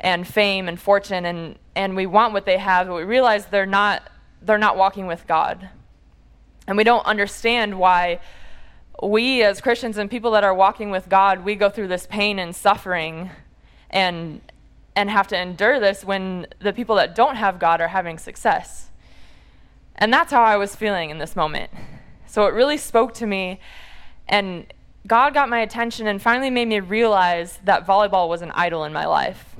and 0.00 0.26
fame 0.26 0.68
and 0.68 0.80
fortune, 0.80 1.24
and, 1.24 1.58
and 1.74 1.96
we 1.96 2.06
want 2.06 2.32
what 2.32 2.44
they 2.44 2.58
have, 2.58 2.88
but 2.88 2.94
we 2.94 3.04
realize 3.04 3.46
they're 3.46 3.66
not, 3.66 4.02
they're 4.42 4.58
not 4.58 4.76
walking 4.76 5.06
with 5.06 5.26
God. 5.26 5.68
And 6.66 6.76
we 6.76 6.84
don't 6.84 7.06
understand 7.06 7.78
why 7.78 8.20
we, 9.02 9.42
as 9.42 9.60
Christians 9.60 9.98
and 9.98 10.10
people 10.10 10.30
that 10.32 10.44
are 10.44 10.54
walking 10.54 10.90
with 10.90 11.08
God, 11.08 11.44
we 11.44 11.54
go 11.54 11.68
through 11.68 11.88
this 11.88 12.06
pain 12.06 12.38
and 12.38 12.54
suffering 12.54 13.30
and, 13.90 14.40
and 14.94 15.10
have 15.10 15.28
to 15.28 15.40
endure 15.40 15.78
this 15.78 16.04
when 16.04 16.46
the 16.60 16.72
people 16.72 16.96
that 16.96 17.14
don't 17.14 17.36
have 17.36 17.58
God 17.58 17.80
are 17.80 17.88
having 17.88 18.18
success. 18.18 18.88
And 19.96 20.12
that's 20.12 20.32
how 20.32 20.42
I 20.42 20.56
was 20.56 20.76
feeling 20.76 21.10
in 21.10 21.18
this 21.18 21.36
moment. 21.36 21.70
So 22.26 22.46
it 22.46 22.52
really 22.52 22.76
spoke 22.76 23.14
to 23.14 23.26
me, 23.26 23.60
and 24.28 24.66
God 25.06 25.32
got 25.32 25.48
my 25.48 25.60
attention 25.60 26.06
and 26.06 26.20
finally 26.20 26.50
made 26.50 26.68
me 26.68 26.80
realize 26.80 27.58
that 27.64 27.86
volleyball 27.86 28.28
was 28.28 28.42
an 28.42 28.50
idol 28.52 28.84
in 28.84 28.92
my 28.92 29.06
life. 29.06 29.54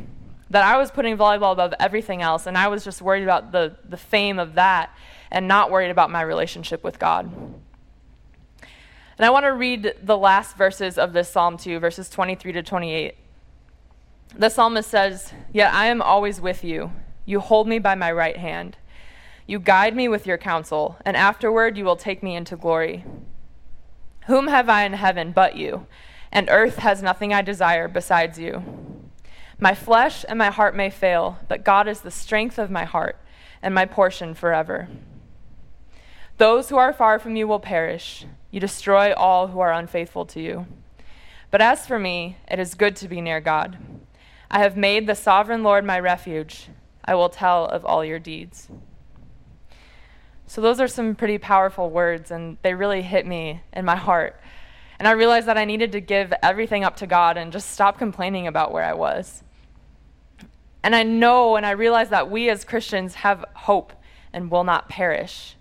That 0.50 0.64
I 0.64 0.76
was 0.78 0.90
putting 0.90 1.16
volleyball 1.16 1.52
above 1.52 1.74
everything 1.80 2.22
else, 2.22 2.46
and 2.46 2.56
I 2.56 2.68
was 2.68 2.84
just 2.84 3.02
worried 3.02 3.24
about 3.24 3.52
the, 3.52 3.76
the 3.88 3.96
fame 3.96 4.38
of 4.38 4.54
that 4.54 4.90
and 5.30 5.48
not 5.48 5.70
worried 5.70 5.90
about 5.90 6.10
my 6.10 6.22
relationship 6.22 6.84
with 6.84 6.98
God. 6.98 7.32
And 9.18 9.24
I 9.24 9.30
want 9.30 9.44
to 9.44 9.52
read 9.52 9.94
the 10.02 10.18
last 10.18 10.56
verses 10.56 10.98
of 10.98 11.12
this 11.12 11.30
psalm 11.30 11.56
to 11.58 11.70
you, 11.70 11.78
verses 11.78 12.08
23 12.10 12.52
to 12.52 12.62
28. 12.62 13.16
The 14.36 14.50
psalmist 14.50 14.90
says, 14.90 15.32
Yet 15.52 15.72
I 15.72 15.86
am 15.86 16.02
always 16.02 16.40
with 16.40 16.62
you. 16.62 16.92
You 17.24 17.40
hold 17.40 17.66
me 17.66 17.78
by 17.78 17.94
my 17.94 18.12
right 18.12 18.36
hand. 18.36 18.76
You 19.46 19.58
guide 19.58 19.96
me 19.96 20.08
with 20.08 20.26
your 20.26 20.38
counsel, 20.38 20.96
and 21.04 21.16
afterward 21.16 21.78
you 21.78 21.84
will 21.84 21.96
take 21.96 22.22
me 22.22 22.36
into 22.36 22.56
glory. 22.56 23.04
Whom 24.26 24.48
have 24.48 24.68
I 24.68 24.84
in 24.84 24.92
heaven 24.92 25.32
but 25.32 25.56
you? 25.56 25.86
And 26.30 26.48
earth 26.50 26.78
has 26.78 27.02
nothing 27.02 27.32
I 27.32 27.42
desire 27.42 27.88
besides 27.88 28.38
you. 28.38 28.62
My 29.58 29.74
flesh 29.74 30.24
and 30.28 30.38
my 30.38 30.50
heart 30.50 30.76
may 30.76 30.90
fail, 30.90 31.38
but 31.48 31.64
God 31.64 31.88
is 31.88 32.00
the 32.00 32.10
strength 32.10 32.58
of 32.58 32.70
my 32.70 32.84
heart 32.84 33.16
and 33.62 33.74
my 33.74 33.86
portion 33.86 34.34
forever. 34.34 34.88
Those 36.36 36.68
who 36.68 36.76
are 36.76 36.92
far 36.92 37.18
from 37.18 37.36
you 37.36 37.48
will 37.48 37.60
perish. 37.60 38.26
You 38.50 38.60
destroy 38.60 39.14
all 39.14 39.48
who 39.48 39.60
are 39.60 39.72
unfaithful 39.72 40.26
to 40.26 40.40
you. 40.40 40.66
But 41.50 41.62
as 41.62 41.86
for 41.86 41.98
me, 41.98 42.36
it 42.50 42.58
is 42.58 42.74
good 42.74 42.96
to 42.96 43.08
be 43.08 43.22
near 43.22 43.40
God. 43.40 43.78
I 44.50 44.58
have 44.58 44.76
made 44.76 45.06
the 45.06 45.14
sovereign 45.14 45.62
Lord 45.62 45.84
my 45.84 45.98
refuge. 45.98 46.68
I 47.04 47.14
will 47.14 47.30
tell 47.30 47.64
of 47.64 47.86
all 47.86 48.04
your 48.04 48.18
deeds. 48.18 48.68
So, 50.46 50.60
those 50.60 50.78
are 50.78 50.88
some 50.88 51.16
pretty 51.16 51.38
powerful 51.38 51.90
words, 51.90 52.30
and 52.30 52.56
they 52.62 52.74
really 52.74 53.02
hit 53.02 53.26
me 53.26 53.62
in 53.72 53.84
my 53.84 53.96
heart. 53.96 54.40
And 54.98 55.08
I 55.08 55.12
realized 55.12 55.46
that 55.48 55.58
I 55.58 55.64
needed 55.64 55.92
to 55.92 56.00
give 56.00 56.32
everything 56.42 56.84
up 56.84 56.96
to 56.96 57.06
God 57.06 57.36
and 57.36 57.52
just 57.52 57.70
stop 57.70 57.98
complaining 57.98 58.46
about 58.46 58.70
where 58.70 58.84
I 58.84 58.92
was. 58.92 59.42
And 60.82 60.94
I 60.94 61.02
know 61.02 61.56
and 61.56 61.66
I 61.66 61.72
realize 61.72 62.10
that 62.10 62.30
we 62.30 62.48
as 62.48 62.64
Christians 62.64 63.16
have 63.16 63.44
hope 63.54 63.92
and 64.32 64.50
will 64.50 64.64
not 64.64 64.88
perish. 64.88 65.56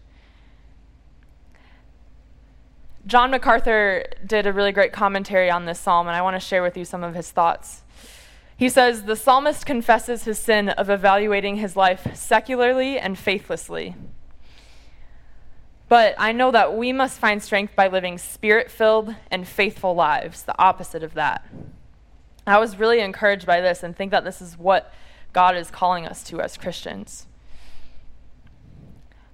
John 3.07 3.29
MacArthur 3.29 4.05
did 4.25 4.47
a 4.47 4.53
really 4.53 4.71
great 4.71 4.91
commentary 4.91 5.51
on 5.51 5.65
this 5.65 5.79
psalm, 5.79 6.07
and 6.07 6.15
I 6.15 6.23
want 6.23 6.35
to 6.35 6.39
share 6.39 6.63
with 6.63 6.75
you 6.75 6.85
some 6.85 7.03
of 7.03 7.13
his 7.13 7.29
thoughts. 7.29 7.83
He 8.57 8.69
says 8.69 9.03
the 9.03 9.15
psalmist 9.15 9.65
confesses 9.65 10.23
his 10.23 10.39
sin 10.39 10.69
of 10.69 10.89
evaluating 10.89 11.57
his 11.57 11.75
life 11.75 12.07
secularly 12.15 12.97
and 12.97 13.17
faithlessly. 13.17 13.95
But 15.87 16.15
I 16.17 16.31
know 16.31 16.51
that 16.51 16.75
we 16.75 16.91
must 16.91 17.19
find 17.19 17.43
strength 17.43 17.75
by 17.75 17.87
living 17.87 18.17
spirit 18.17 18.71
filled 18.71 19.13
and 19.29 19.47
faithful 19.47 19.93
lives, 19.93 20.43
the 20.43 20.59
opposite 20.59 21.03
of 21.03 21.13
that. 21.13 21.45
I 22.47 22.57
was 22.57 22.77
really 22.77 23.01
encouraged 23.01 23.45
by 23.45 23.61
this 23.61 23.83
and 23.83 23.95
think 23.95 24.11
that 24.11 24.23
this 24.23 24.41
is 24.41 24.57
what 24.57 24.91
God 25.35 25.57
is 25.57 25.69
calling 25.69 26.07
us 26.07 26.23
to 26.23 26.39
as 26.39 26.55
Christians. 26.55 27.27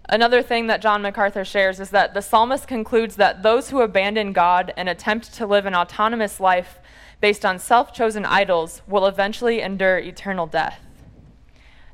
Another 0.09 0.41
thing 0.41 0.65
that 0.65 0.81
John 0.81 1.03
MacArthur 1.03 1.45
shares 1.45 1.79
is 1.79 1.91
that 1.91 2.15
the 2.15 2.23
psalmist 2.23 2.67
concludes 2.67 3.17
that 3.17 3.43
those 3.43 3.69
who 3.69 3.81
abandon 3.81 4.33
God 4.33 4.73
and 4.75 4.89
attempt 4.89 5.31
to 5.35 5.45
live 5.45 5.67
an 5.67 5.75
autonomous 5.75 6.39
life 6.39 6.79
based 7.19 7.45
on 7.45 7.59
self 7.59 7.93
chosen 7.93 8.25
idols 8.25 8.81
will 8.87 9.05
eventually 9.05 9.61
endure 9.61 9.99
eternal 9.99 10.47
death. 10.47 10.79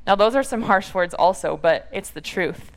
Now, 0.06 0.14
those 0.14 0.34
are 0.34 0.42
some 0.42 0.62
harsh 0.62 0.94
words 0.94 1.12
also, 1.12 1.58
but 1.58 1.86
it's 1.92 2.08
the 2.08 2.22
truth. 2.22 2.72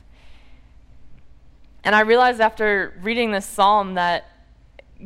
And 1.82 1.96
I 1.96 2.02
realized 2.02 2.42
after 2.42 3.00
reading 3.02 3.32
this 3.32 3.46
psalm 3.46 3.94
that 3.94 4.26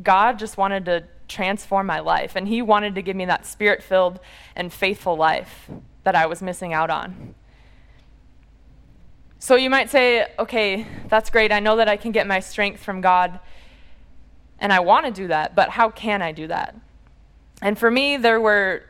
God 0.01 0.39
just 0.39 0.57
wanted 0.57 0.85
to 0.85 1.03
transform 1.27 1.85
my 1.85 1.99
life, 1.99 2.35
and 2.35 2.47
He 2.47 2.63
wanted 2.63 2.95
to 2.95 3.03
give 3.03 3.15
me 3.15 3.25
that 3.25 3.45
spirit 3.45 3.83
filled 3.83 4.19
and 4.55 4.73
faithful 4.73 5.15
life 5.15 5.69
that 6.06 6.15
I 6.15 6.26
was 6.26 6.41
missing 6.41 6.72
out 6.72 6.89
on. 6.89 7.36
So 9.39 9.56
you 9.56 9.70
might 9.70 9.89
say, 9.89 10.28
okay, 10.39 10.88
that's 11.10 11.30
great. 11.30 11.52
I 11.52 11.60
know 11.60 11.76
that 11.76 11.89
I 11.89 11.98
can 11.98 12.12
get 12.12 12.26
my 12.26 12.39
strength 12.39 12.82
from 12.82 13.02
God, 13.02 13.39
and 14.60 14.72
I 14.72 14.80
want 14.80 15.06
to 15.06 15.12
do 15.12 15.28
that, 15.28 15.54
but 15.54 15.70
how 15.70 15.89
can 15.89 16.22
I 16.22 16.32
do 16.32 16.48
that? 16.48 16.76
And 17.62 17.78
for 17.78 17.91
me, 17.91 18.18
there 18.18 18.39
were 18.39 18.84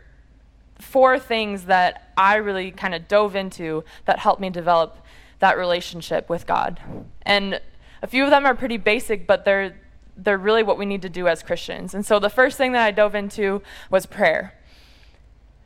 four 0.80 1.18
things 1.18 1.66
that 1.66 2.14
I 2.16 2.36
really 2.36 2.72
kind 2.72 2.94
of 2.94 3.08
dove 3.08 3.36
into 3.36 3.84
that 4.06 4.20
helped 4.20 4.40
me 4.42 4.50
develop 4.50 4.98
that 5.40 5.58
relationship 5.58 6.30
with 6.30 6.46
God. 6.46 6.80
And 7.24 7.60
a 8.02 8.08
few 8.08 8.24
of 8.24 8.30
them 8.30 8.46
are 8.46 8.56
pretty 8.56 8.78
basic, 8.78 9.26
but 9.26 9.46
they're 9.46 9.76
they're 10.18 10.38
really 10.38 10.64
what 10.64 10.78
we 10.78 10.86
need 10.86 11.02
to 11.02 11.10
do 11.10 11.28
as 11.28 11.44
Christians. 11.44 11.94
And 11.94 12.06
so 12.06 12.20
the 12.20 12.30
first 12.30 12.58
thing 12.58 12.72
that 12.72 12.86
I 12.86 12.92
dove 12.92 13.16
into 13.16 13.62
was 13.90 14.06
prayer. 14.06 14.54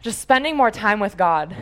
Just 0.01 0.19
spending 0.21 0.55
more 0.55 0.71
time 0.71 0.99
with 1.01 1.17
God. 1.17 1.55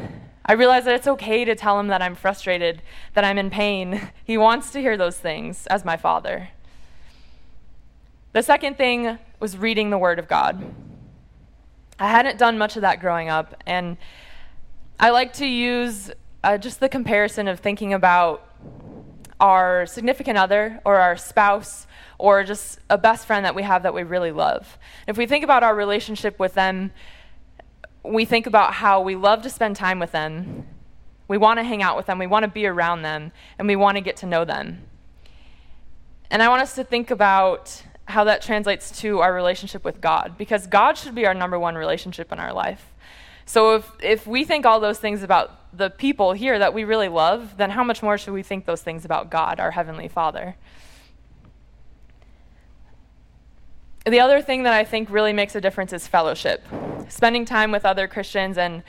I 0.45 0.53
realized 0.53 0.85
that 0.85 0.93
it's 0.93 1.07
okay 1.07 1.43
to 1.43 1.55
tell 1.55 1.79
him 1.79 1.87
that 1.87 2.03
I'm 2.03 2.13
frustrated, 2.13 2.83
that 3.15 3.25
I'm 3.25 3.37
in 3.37 3.49
pain. 3.49 4.11
He 4.23 4.37
wants 4.37 4.71
to 4.71 4.81
hear 4.81 4.97
those 4.97 5.17
things 5.17 5.65
as 5.67 5.85
my 5.85 5.97
father. 5.97 6.49
The 8.33 8.43
second 8.43 8.77
thing 8.77 9.17
was 9.39 9.57
reading 9.57 9.89
the 9.89 9.97
Word 9.97 10.19
of 10.19 10.27
God. 10.27 10.73
I 11.97 12.09
hadn't 12.09 12.37
done 12.37 12.57
much 12.57 12.75
of 12.75 12.81
that 12.83 12.99
growing 12.99 13.29
up, 13.29 13.55
and 13.65 13.97
I 14.99 15.09
like 15.09 15.33
to 15.33 15.45
use 15.47 16.11
uh, 16.43 16.57
just 16.57 16.79
the 16.79 16.89
comparison 16.89 17.47
of 17.47 17.59
thinking 17.59 17.93
about 17.93 18.47
our 19.39 19.85
significant 19.85 20.37
other 20.37 20.79
or 20.85 20.97
our 20.97 21.15
spouse 21.15 21.87
or 22.17 22.43
just 22.43 22.79
a 22.89 22.97
best 22.97 23.25
friend 23.25 23.45
that 23.45 23.55
we 23.55 23.63
have 23.63 23.83
that 23.83 23.93
we 23.93 24.03
really 24.03 24.31
love. 24.31 24.77
If 25.07 25.17
we 25.17 25.25
think 25.25 25.43
about 25.43 25.63
our 25.63 25.73
relationship 25.75 26.37
with 26.37 26.53
them, 26.53 26.91
we 28.11 28.25
think 28.25 28.47
about 28.47 28.73
how 28.73 29.01
we 29.01 29.15
love 29.15 29.41
to 29.43 29.49
spend 29.49 29.75
time 29.75 29.99
with 29.99 30.11
them, 30.11 30.67
we 31.27 31.37
want 31.37 31.59
to 31.59 31.63
hang 31.63 31.83
out 31.83 31.97
with 31.97 32.05
them, 32.05 32.19
we 32.19 32.27
want 32.27 32.43
to 32.43 32.49
be 32.49 32.65
around 32.65 33.01
them, 33.01 33.31
and 33.59 33.67
we 33.67 33.75
want 33.75 33.97
to 33.97 34.01
get 34.01 34.17
to 34.17 34.25
know 34.25 34.45
them. 34.45 34.83
And 36.29 36.41
I 36.41 36.49
want 36.49 36.61
us 36.61 36.75
to 36.75 36.83
think 36.83 37.11
about 37.11 37.83
how 38.05 38.23
that 38.23 38.41
translates 38.41 38.99
to 39.01 39.19
our 39.19 39.33
relationship 39.33 39.83
with 39.83 39.99
God, 39.99 40.37
because 40.37 40.67
God 40.67 40.97
should 40.97 41.15
be 41.15 41.25
our 41.25 41.33
number 41.33 41.59
one 41.59 41.75
relationship 41.75 42.31
in 42.31 42.39
our 42.39 42.53
life. 42.53 42.93
So 43.45 43.75
if, 43.75 43.91
if 44.01 44.27
we 44.27 44.43
think 44.43 44.65
all 44.65 44.79
those 44.79 44.99
things 44.99 45.23
about 45.23 45.75
the 45.77 45.89
people 45.89 46.33
here 46.33 46.59
that 46.59 46.73
we 46.73 46.83
really 46.83 47.09
love, 47.09 47.55
then 47.57 47.71
how 47.71 47.83
much 47.83 48.01
more 48.03 48.17
should 48.17 48.33
we 48.33 48.43
think 48.43 48.65
those 48.65 48.81
things 48.81 49.05
about 49.05 49.29
God, 49.29 49.59
our 49.59 49.71
Heavenly 49.71 50.07
Father? 50.07 50.55
The 54.07 54.21
other 54.21 54.41
thing 54.41 54.63
that 54.63 54.73
I 54.73 54.85
think 54.85 55.09
really 55.09 55.33
makes 55.33 55.53
a 55.53 55.59
difference 55.59 55.91
is 55.91 56.07
fellowship. 56.07 56.65
Spending 57.09 57.43
time 57.43 57.71
with 57.71 57.85
other 57.85 58.07
Christians 58.07 58.57
and 58.57 58.83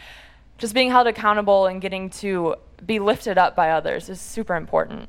just 0.58 0.74
being 0.74 0.90
held 0.90 1.08
accountable 1.08 1.66
and 1.66 1.80
getting 1.80 2.08
to 2.10 2.54
be 2.86 3.00
lifted 3.00 3.36
up 3.36 3.56
by 3.56 3.70
others 3.70 4.08
is 4.08 4.20
super 4.20 4.54
important. 4.54 5.08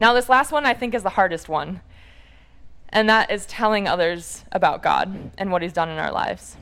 Now, 0.00 0.14
this 0.14 0.30
last 0.30 0.52
one 0.52 0.64
I 0.64 0.72
think 0.72 0.94
is 0.94 1.02
the 1.02 1.10
hardest 1.10 1.50
one 1.50 1.82
and 2.88 3.10
that 3.10 3.30
is 3.30 3.44
telling 3.44 3.86
others 3.86 4.44
about 4.52 4.82
God 4.82 5.30
and 5.36 5.52
what 5.52 5.60
He's 5.60 5.74
done 5.74 5.90
in 5.90 5.98
our 5.98 6.12
lives. 6.12 6.56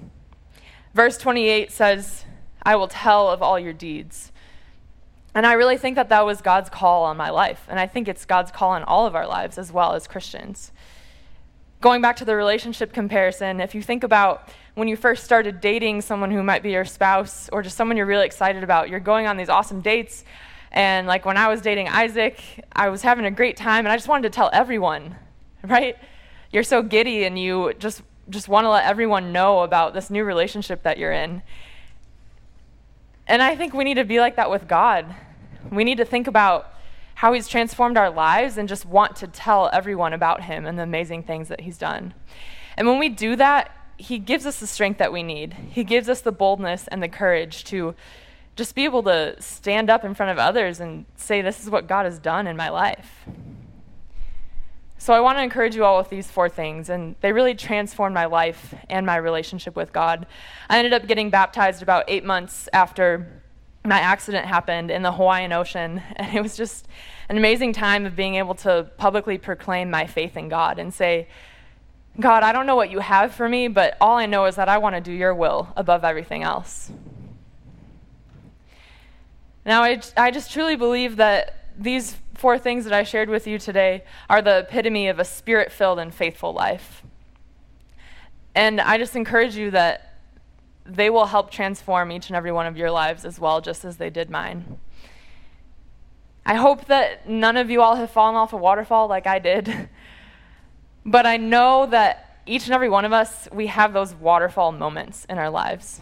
Verse 0.94 1.16
28 1.16 1.70
says, 1.70 2.24
I 2.64 2.74
will 2.74 2.88
tell 2.88 3.30
of 3.30 3.40
all 3.40 3.58
your 3.58 3.72
deeds. 3.72 4.32
And 5.32 5.46
I 5.46 5.52
really 5.52 5.76
think 5.76 5.94
that 5.94 6.08
that 6.08 6.26
was 6.26 6.40
God's 6.40 6.70
call 6.70 7.04
on 7.04 7.16
my 7.16 7.30
life. 7.30 7.66
And 7.68 7.78
I 7.78 7.86
think 7.86 8.08
it's 8.08 8.24
God's 8.24 8.50
call 8.50 8.70
on 8.70 8.82
all 8.82 9.06
of 9.06 9.14
our 9.14 9.28
lives 9.28 9.58
as 9.58 9.70
well 9.70 9.92
as 9.92 10.08
Christians. 10.08 10.72
Going 11.84 12.00
back 12.00 12.16
to 12.16 12.24
the 12.24 12.34
relationship 12.34 12.94
comparison, 12.94 13.60
if 13.60 13.74
you 13.74 13.82
think 13.82 14.04
about 14.04 14.48
when 14.72 14.88
you 14.88 14.96
first 14.96 15.22
started 15.22 15.60
dating 15.60 16.00
someone 16.00 16.30
who 16.30 16.42
might 16.42 16.62
be 16.62 16.70
your 16.70 16.86
spouse 16.86 17.50
or 17.52 17.60
just 17.60 17.76
someone 17.76 17.98
you're 17.98 18.06
really 18.06 18.24
excited 18.24 18.64
about, 18.64 18.88
you're 18.88 19.00
going 19.00 19.26
on 19.26 19.36
these 19.36 19.50
awesome 19.50 19.82
dates. 19.82 20.24
And 20.72 21.06
like 21.06 21.26
when 21.26 21.36
I 21.36 21.48
was 21.48 21.60
dating 21.60 21.88
Isaac, 21.88 22.40
I 22.72 22.88
was 22.88 23.02
having 23.02 23.26
a 23.26 23.30
great 23.30 23.58
time 23.58 23.84
and 23.84 23.88
I 23.88 23.96
just 23.96 24.08
wanted 24.08 24.22
to 24.22 24.30
tell 24.30 24.48
everyone, 24.54 25.16
right? 25.62 25.98
you're 26.54 26.62
so 26.62 26.82
giddy 26.82 27.24
and 27.24 27.38
you 27.38 27.74
just 27.74 28.00
just 28.30 28.48
want 28.48 28.64
to 28.64 28.70
let 28.70 28.84
everyone 28.84 29.32
know 29.32 29.60
about 29.60 29.92
this 29.92 30.08
new 30.08 30.24
relationship 30.24 30.84
that 30.84 30.96
you're 30.96 31.12
in. 31.12 31.42
And 33.26 33.42
I 33.42 33.56
think 33.56 33.74
we 33.74 33.84
need 33.84 33.96
to 33.96 34.04
be 34.04 34.20
like 34.20 34.36
that 34.36 34.48
with 34.48 34.66
God. 34.66 35.14
We 35.70 35.84
need 35.84 35.98
to 35.98 36.06
think 36.06 36.28
about 36.28 36.73
how 37.14 37.32
he's 37.32 37.48
transformed 37.48 37.96
our 37.96 38.10
lives 38.10 38.58
and 38.58 38.68
just 38.68 38.84
want 38.84 39.16
to 39.16 39.26
tell 39.26 39.70
everyone 39.72 40.12
about 40.12 40.42
him 40.42 40.66
and 40.66 40.78
the 40.78 40.82
amazing 40.82 41.22
things 41.22 41.48
that 41.48 41.60
he's 41.60 41.78
done. 41.78 42.14
And 42.76 42.88
when 42.88 42.98
we 42.98 43.08
do 43.08 43.36
that, 43.36 43.70
he 43.96 44.18
gives 44.18 44.46
us 44.46 44.58
the 44.58 44.66
strength 44.66 44.98
that 44.98 45.12
we 45.12 45.22
need. 45.22 45.54
He 45.70 45.84
gives 45.84 46.08
us 46.08 46.20
the 46.20 46.32
boldness 46.32 46.88
and 46.88 47.02
the 47.02 47.08
courage 47.08 47.64
to 47.64 47.94
just 48.56 48.74
be 48.74 48.84
able 48.84 49.02
to 49.04 49.40
stand 49.40 49.90
up 49.90 50.04
in 50.04 50.14
front 50.14 50.32
of 50.32 50.38
others 50.38 50.80
and 50.80 51.06
say, 51.16 51.42
This 51.42 51.62
is 51.62 51.70
what 51.70 51.86
God 51.86 52.04
has 52.04 52.18
done 52.18 52.46
in 52.46 52.56
my 52.56 52.68
life. 52.68 53.24
So 54.98 55.12
I 55.12 55.20
want 55.20 55.38
to 55.38 55.42
encourage 55.42 55.76
you 55.76 55.84
all 55.84 55.98
with 55.98 56.08
these 56.08 56.30
four 56.30 56.48
things, 56.48 56.88
and 56.88 57.14
they 57.20 57.32
really 57.32 57.54
transformed 57.54 58.14
my 58.14 58.24
life 58.24 58.74
and 58.88 59.04
my 59.04 59.16
relationship 59.16 59.76
with 59.76 59.92
God. 59.92 60.26
I 60.70 60.78
ended 60.78 60.94
up 60.94 61.06
getting 61.06 61.30
baptized 61.30 61.82
about 61.82 62.04
eight 62.08 62.24
months 62.24 62.68
after 62.72 63.42
my 63.84 64.00
accident 64.00 64.46
happened 64.46 64.90
in 64.90 65.02
the 65.02 65.12
Hawaiian 65.12 65.52
Ocean, 65.52 66.02
and 66.16 66.34
it 66.34 66.42
was 66.42 66.56
just 66.56 66.88
an 67.28 67.36
amazing 67.36 67.72
time 67.72 68.06
of 68.06 68.16
being 68.16 68.36
able 68.36 68.54
to 68.56 68.90
publicly 68.96 69.38
proclaim 69.38 69.90
my 69.90 70.06
faith 70.06 70.36
in 70.36 70.48
God 70.48 70.78
and 70.78 70.92
say, 70.92 71.28
God, 72.18 72.42
I 72.42 72.52
don't 72.52 72.66
know 72.66 72.76
what 72.76 72.90
you 72.90 73.00
have 73.00 73.34
for 73.34 73.48
me, 73.48 73.68
but 73.68 73.96
all 74.00 74.16
I 74.16 74.26
know 74.26 74.44
is 74.46 74.56
that 74.56 74.68
I 74.68 74.78
want 74.78 74.94
to 74.94 75.00
do 75.00 75.12
your 75.12 75.34
will 75.34 75.68
above 75.76 76.04
everything 76.04 76.42
else. 76.42 76.92
Now, 79.66 79.82
I, 79.82 80.00
I 80.16 80.30
just 80.30 80.52
truly 80.52 80.76
believe 80.76 81.16
that 81.16 81.70
these 81.76 82.16
four 82.34 82.58
things 82.58 82.84
that 82.84 82.92
I 82.92 83.02
shared 83.02 83.28
with 83.28 83.46
you 83.46 83.58
today 83.58 84.04
are 84.30 84.42
the 84.42 84.58
epitome 84.58 85.08
of 85.08 85.18
a 85.18 85.24
spirit 85.24 85.72
filled 85.72 85.98
and 85.98 86.14
faithful 86.14 86.52
life. 86.52 87.02
And 88.54 88.80
I 88.80 88.98
just 88.98 89.16
encourage 89.16 89.56
you 89.56 89.72
that 89.72 90.13
they 90.86 91.08
will 91.10 91.26
help 91.26 91.50
transform 91.50 92.12
each 92.12 92.28
and 92.28 92.36
every 92.36 92.52
one 92.52 92.66
of 92.66 92.76
your 92.76 92.90
lives 92.90 93.24
as 93.24 93.38
well, 93.38 93.60
just 93.60 93.84
as 93.84 93.96
they 93.96 94.10
did 94.10 94.30
mine. 94.30 94.78
I 96.46 96.54
hope 96.54 96.86
that 96.86 97.28
none 97.28 97.56
of 97.56 97.70
you 97.70 97.80
all 97.80 97.96
have 97.96 98.10
fallen 98.10 98.34
off 98.34 98.52
a 98.52 98.56
waterfall 98.56 99.08
like 99.08 99.26
I 99.26 99.38
did. 99.38 99.88
but 101.06 101.26
I 101.26 101.38
know 101.38 101.86
that 101.86 102.40
each 102.46 102.66
and 102.66 102.74
every 102.74 102.90
one 102.90 103.06
of 103.06 103.12
us, 103.12 103.48
we 103.50 103.68
have 103.68 103.94
those 103.94 104.14
waterfall 104.14 104.72
moments 104.72 105.24
in 105.30 105.38
our 105.38 105.48
lives. 105.48 106.00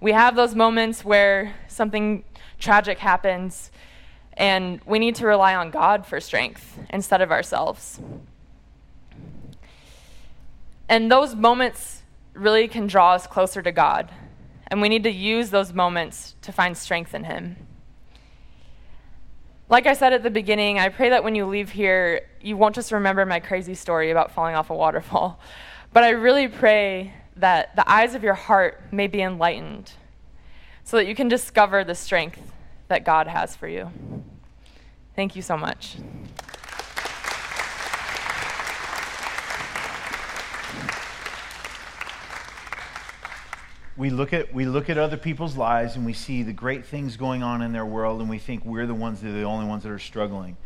We 0.00 0.12
have 0.12 0.36
those 0.36 0.54
moments 0.54 1.04
where 1.04 1.54
something 1.66 2.24
tragic 2.58 2.98
happens 2.98 3.70
and 4.34 4.80
we 4.86 4.98
need 4.98 5.16
to 5.16 5.26
rely 5.26 5.54
on 5.54 5.70
God 5.70 6.06
for 6.06 6.20
strength 6.20 6.78
instead 6.90 7.20
of 7.20 7.32
ourselves. 7.32 8.00
And 10.88 11.10
those 11.10 11.34
moments 11.34 11.97
really 12.38 12.68
can 12.68 12.86
draw 12.86 13.14
us 13.14 13.26
closer 13.26 13.62
to 13.62 13.72
God. 13.72 14.10
And 14.68 14.80
we 14.80 14.88
need 14.88 15.04
to 15.04 15.10
use 15.10 15.50
those 15.50 15.72
moments 15.72 16.34
to 16.42 16.52
find 16.52 16.76
strength 16.76 17.14
in 17.14 17.24
Him. 17.24 17.56
Like 19.68 19.86
I 19.86 19.92
said 19.92 20.12
at 20.12 20.22
the 20.22 20.30
beginning, 20.30 20.78
I 20.78 20.88
pray 20.88 21.10
that 21.10 21.24
when 21.24 21.34
you 21.34 21.44
leave 21.44 21.70
here, 21.70 22.26
you 22.40 22.56
won't 22.56 22.74
just 22.74 22.92
remember 22.92 23.26
my 23.26 23.40
crazy 23.40 23.74
story 23.74 24.10
about 24.10 24.32
falling 24.32 24.54
off 24.54 24.70
a 24.70 24.74
waterfall, 24.74 25.40
but 25.92 26.04
I 26.04 26.10
really 26.10 26.48
pray 26.48 27.12
that 27.36 27.76
the 27.76 27.88
eyes 27.90 28.14
of 28.14 28.22
your 28.22 28.34
heart 28.34 28.82
may 28.92 29.06
be 29.06 29.20
enlightened 29.20 29.92
so 30.84 30.96
that 30.96 31.06
you 31.06 31.14
can 31.14 31.28
discover 31.28 31.84
the 31.84 31.94
strength 31.94 32.40
that 32.88 33.04
God 33.04 33.26
has 33.26 33.54
for 33.54 33.68
you. 33.68 33.90
Thank 35.14 35.36
you 35.36 35.42
so 35.42 35.56
much. 35.56 35.96
We 43.98 44.10
look 44.10 44.32
at 44.32 44.54
we 44.54 44.64
look 44.64 44.88
at 44.88 44.96
other 44.96 45.16
people's 45.16 45.56
lives 45.56 45.96
and 45.96 46.06
we 46.06 46.12
see 46.12 46.44
the 46.44 46.52
great 46.52 46.86
things 46.86 47.16
going 47.16 47.42
on 47.42 47.60
in 47.60 47.72
their 47.72 47.84
world 47.84 48.20
and 48.20 48.30
we 48.30 48.38
think 48.38 48.64
we're 48.64 48.86
the 48.86 48.94
ones 48.94 49.20
that 49.20 49.28
are 49.28 49.32
the 49.32 49.42
only 49.42 49.66
ones 49.66 49.82
that 49.82 49.90
are 49.90 49.98
struggling. 49.98 50.56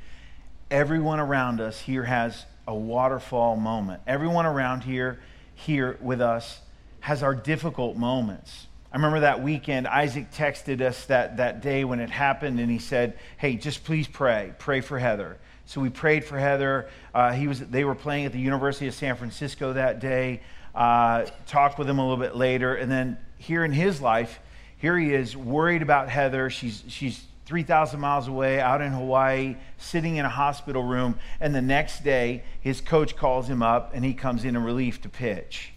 Everyone 0.70 1.18
around 1.18 1.60
us 1.60 1.80
here 1.80 2.04
has 2.04 2.44
a 2.68 2.74
waterfall 2.74 3.56
moment. 3.56 4.02
Everyone 4.06 4.44
around 4.44 4.82
here 4.82 5.18
here 5.54 5.98
with 6.02 6.20
us 6.20 6.60
has 7.00 7.22
our 7.22 7.34
difficult 7.34 7.96
moments. 7.96 8.66
I 8.92 8.96
remember 8.96 9.20
that 9.20 9.42
weekend 9.42 9.88
isaac 9.88 10.30
texted 10.30 10.82
us 10.82 11.06
that, 11.06 11.38
that 11.38 11.62
day 11.62 11.84
when 11.84 12.00
it 12.00 12.10
happened 12.10 12.60
and 12.60 12.70
he 12.70 12.78
said 12.78 13.18
hey 13.38 13.56
just 13.56 13.82
please 13.82 14.06
pray. 14.06 14.52
Pray 14.58 14.82
for 14.82 14.98
heather. 14.98 15.38
So 15.64 15.80
we 15.80 15.88
prayed 15.88 16.24
for 16.24 16.38
heather. 16.38 16.90
Uh, 17.14 17.32
he 17.32 17.48
was, 17.48 17.60
they 17.60 17.84
were 17.84 17.94
playing 17.94 18.26
at 18.26 18.32
the 18.32 18.40
university 18.40 18.88
of 18.88 18.94
san 18.94 19.16
francisco 19.16 19.72
that 19.72 20.00
day 20.00 20.42
uh, 20.74 21.26
talk 21.46 21.78
with 21.78 21.88
him 21.88 21.98
a 21.98 22.02
little 22.02 22.22
bit 22.22 22.36
later. 22.36 22.74
And 22.74 22.90
then 22.90 23.18
here 23.38 23.64
in 23.64 23.72
his 23.72 24.00
life, 24.00 24.40
here 24.78 24.98
he 24.98 25.12
is 25.12 25.36
worried 25.36 25.82
about 25.82 26.08
Heather. 26.08 26.50
She's, 26.50 26.82
she's 26.88 27.24
3,000 27.46 28.00
miles 28.00 28.28
away 28.28 28.60
out 28.60 28.80
in 28.80 28.92
Hawaii, 28.92 29.56
sitting 29.78 30.16
in 30.16 30.24
a 30.24 30.30
hospital 30.30 30.82
room. 30.82 31.18
And 31.40 31.54
the 31.54 31.62
next 31.62 32.04
day, 32.04 32.44
his 32.60 32.80
coach 32.80 33.16
calls 33.16 33.48
him 33.48 33.62
up 33.62 33.92
and 33.94 34.04
he 34.04 34.14
comes 34.14 34.44
in 34.44 34.56
a 34.56 34.60
relief 34.60 35.02
to 35.02 35.08
pitch. 35.08 35.72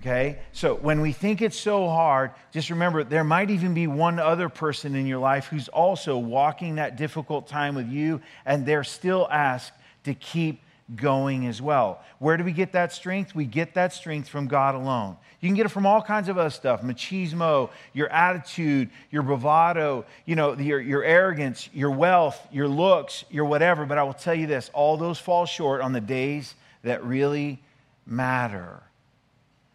Okay? 0.00 0.38
So 0.52 0.74
when 0.74 1.00
we 1.00 1.12
think 1.12 1.42
it's 1.42 1.58
so 1.58 1.88
hard, 1.88 2.30
just 2.52 2.70
remember 2.70 3.02
there 3.02 3.24
might 3.24 3.50
even 3.50 3.74
be 3.74 3.86
one 3.86 4.18
other 4.18 4.48
person 4.48 4.94
in 4.94 5.06
your 5.06 5.18
life 5.18 5.46
who's 5.46 5.68
also 5.68 6.16
walking 6.16 6.76
that 6.76 6.96
difficult 6.96 7.48
time 7.48 7.74
with 7.74 7.88
you, 7.88 8.20
and 8.44 8.64
they're 8.64 8.84
still 8.84 9.28
asked 9.30 9.72
to 10.04 10.14
keep 10.14 10.62
going 10.96 11.46
as 11.46 11.60
well. 11.60 12.02
Where 12.18 12.36
do 12.36 12.44
we 12.44 12.52
get 12.52 12.72
that 12.72 12.92
strength? 12.92 13.34
We 13.34 13.44
get 13.44 13.74
that 13.74 13.92
strength 13.92 14.28
from 14.28 14.48
God 14.48 14.74
alone. 14.74 15.16
You 15.40 15.48
can 15.48 15.54
get 15.54 15.66
it 15.66 15.70
from 15.70 15.86
all 15.86 16.02
kinds 16.02 16.28
of 16.28 16.38
other 16.38 16.50
stuff 16.50 16.82
machismo, 16.82 17.70
your 17.92 18.08
attitude, 18.08 18.90
your 19.10 19.22
bravado, 19.22 20.04
you 20.24 20.34
know, 20.34 20.54
your, 20.54 20.80
your 20.80 21.04
arrogance, 21.04 21.68
your 21.72 21.90
wealth, 21.90 22.40
your 22.50 22.68
looks, 22.68 23.24
your 23.30 23.44
whatever. 23.44 23.86
But 23.86 23.98
I 23.98 24.02
will 24.02 24.14
tell 24.14 24.34
you 24.34 24.46
this 24.46 24.70
all 24.72 24.96
those 24.96 25.18
fall 25.18 25.46
short 25.46 25.80
on 25.80 25.92
the 25.92 26.00
days 26.00 26.54
that 26.82 27.04
really 27.04 27.60
matter. 28.06 28.82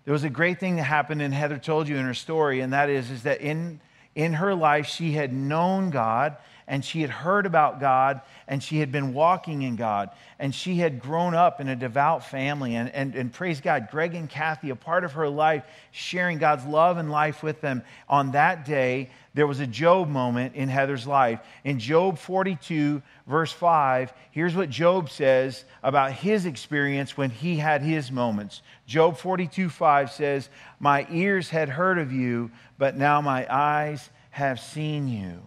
There 0.05 0.11
was 0.11 0.25
a 0.25 0.29
great 0.29 0.59
thing 0.59 0.75
that 0.77 0.83
happened, 0.83 1.21
and 1.21 1.33
Heather 1.33 1.57
told 1.57 1.87
you 1.87 1.95
in 1.95 2.05
her 2.05 2.13
story, 2.13 2.59
and 2.59 2.73
that 2.73 2.89
is, 2.89 3.09
is 3.09 3.23
that 3.23 3.39
in, 3.39 3.79
in 4.15 4.33
her 4.33 4.53
life, 4.53 4.85
she 4.87 5.13
had 5.13 5.31
known 5.31 5.91
God 5.91 6.35
and 6.67 6.83
she 6.83 7.01
had 7.01 7.09
heard 7.09 7.45
about 7.45 7.79
God 7.79 8.21
and 8.47 8.63
she 8.63 8.79
had 8.79 8.91
been 8.91 9.13
walking 9.13 9.61
in 9.61 9.75
God 9.75 10.09
and 10.39 10.53
she 10.53 10.75
had 10.75 10.99
grown 10.99 11.33
up 11.33 11.61
in 11.61 11.67
a 11.67 11.75
devout 11.75 12.25
family. 12.25 12.75
And, 12.75 12.89
and, 12.89 13.15
and 13.15 13.31
praise 13.31 13.61
God, 13.61 13.89
Greg 13.91 14.15
and 14.15 14.29
Kathy, 14.29 14.69
a 14.69 14.75
part 14.75 15.03
of 15.03 15.13
her 15.13 15.29
life, 15.29 15.65
sharing 15.91 16.37
God's 16.37 16.65
love 16.65 16.97
and 16.97 17.11
life 17.11 17.43
with 17.43 17.61
them. 17.61 17.83
On 18.09 18.31
that 18.31 18.65
day, 18.65 19.09
there 19.33 19.47
was 19.47 19.59
a 19.59 19.67
Job 19.67 20.09
moment 20.09 20.55
in 20.55 20.69
Heather's 20.69 21.07
life. 21.07 21.39
In 21.63 21.79
Job 21.79 22.17
42, 22.19 23.01
verse 23.25 23.51
5, 23.51 24.13
here's 24.31 24.55
what 24.55 24.69
Job 24.69 25.09
says 25.09 25.65
about 25.81 26.11
his 26.11 26.45
experience 26.45 27.17
when 27.17 27.31
he 27.31 27.57
had 27.57 27.81
his 27.81 28.11
moments. 28.11 28.61
Job 28.85 29.17
42, 29.17 29.69
5 29.69 30.11
says, 30.11 30.49
My 30.79 31.07
ears 31.09 31.49
had 31.49 31.69
heard 31.69 31.97
of 31.97 32.11
you, 32.11 32.51
but 32.77 32.95
now 32.95 33.21
my 33.21 33.47
eyes 33.49 34.09
have 34.31 34.59
seen 34.59 35.07
you. 35.07 35.41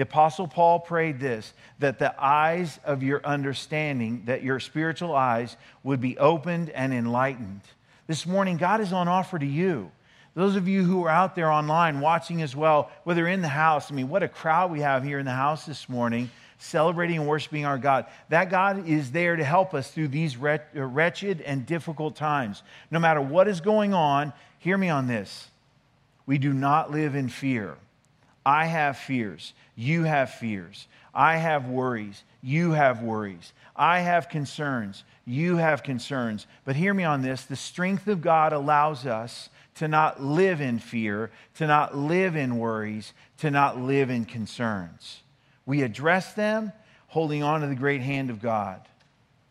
The 0.00 0.04
Apostle 0.04 0.48
Paul 0.48 0.80
prayed 0.80 1.20
this 1.20 1.52
that 1.78 1.98
the 1.98 2.14
eyes 2.18 2.80
of 2.84 3.02
your 3.02 3.20
understanding, 3.22 4.22
that 4.24 4.42
your 4.42 4.58
spiritual 4.58 5.14
eyes 5.14 5.58
would 5.82 6.00
be 6.00 6.16
opened 6.16 6.70
and 6.70 6.94
enlightened. 6.94 7.60
This 8.06 8.24
morning, 8.24 8.56
God 8.56 8.80
is 8.80 8.94
on 8.94 9.08
offer 9.08 9.38
to 9.38 9.44
you. 9.44 9.92
Those 10.34 10.56
of 10.56 10.66
you 10.66 10.84
who 10.84 11.04
are 11.04 11.10
out 11.10 11.34
there 11.34 11.50
online 11.50 12.00
watching 12.00 12.40
as 12.40 12.56
well, 12.56 12.90
whether 13.04 13.28
in 13.28 13.42
the 13.42 13.48
house, 13.48 13.92
I 13.92 13.94
mean, 13.94 14.08
what 14.08 14.22
a 14.22 14.28
crowd 14.28 14.70
we 14.70 14.80
have 14.80 15.04
here 15.04 15.18
in 15.18 15.26
the 15.26 15.32
house 15.32 15.66
this 15.66 15.86
morning 15.86 16.30
celebrating 16.56 17.18
and 17.18 17.28
worshiping 17.28 17.66
our 17.66 17.76
God. 17.76 18.06
That 18.30 18.48
God 18.48 18.88
is 18.88 19.10
there 19.10 19.36
to 19.36 19.44
help 19.44 19.74
us 19.74 19.90
through 19.90 20.08
these 20.08 20.34
uh, 20.34 20.56
wretched 20.74 21.42
and 21.42 21.66
difficult 21.66 22.16
times. 22.16 22.62
No 22.90 23.00
matter 23.00 23.20
what 23.20 23.48
is 23.48 23.60
going 23.60 23.92
on, 23.92 24.32
hear 24.60 24.78
me 24.78 24.88
on 24.88 25.08
this. 25.08 25.50
We 26.24 26.38
do 26.38 26.54
not 26.54 26.90
live 26.90 27.14
in 27.14 27.28
fear. 27.28 27.76
I 28.44 28.66
have 28.66 28.96
fears. 28.98 29.52
You 29.76 30.04
have 30.04 30.30
fears. 30.30 30.86
I 31.14 31.36
have 31.36 31.66
worries. 31.66 32.22
You 32.42 32.72
have 32.72 33.02
worries. 33.02 33.52
I 33.76 34.00
have 34.00 34.28
concerns. 34.28 35.04
You 35.24 35.56
have 35.56 35.82
concerns. 35.82 36.46
But 36.64 36.76
hear 36.76 36.94
me 36.94 37.04
on 37.04 37.22
this 37.22 37.44
the 37.44 37.56
strength 37.56 38.08
of 38.08 38.22
God 38.22 38.52
allows 38.52 39.06
us 39.06 39.50
to 39.76 39.88
not 39.88 40.22
live 40.22 40.60
in 40.60 40.78
fear, 40.78 41.30
to 41.54 41.66
not 41.66 41.96
live 41.96 42.36
in 42.36 42.58
worries, 42.58 43.12
to 43.38 43.50
not 43.50 43.78
live 43.78 44.10
in 44.10 44.24
concerns. 44.24 45.22
We 45.66 45.82
address 45.82 46.34
them 46.34 46.72
holding 47.08 47.42
on 47.42 47.60
to 47.60 47.66
the 47.66 47.74
great 47.74 48.02
hand 48.02 48.30
of 48.30 48.40
God. 48.40 48.80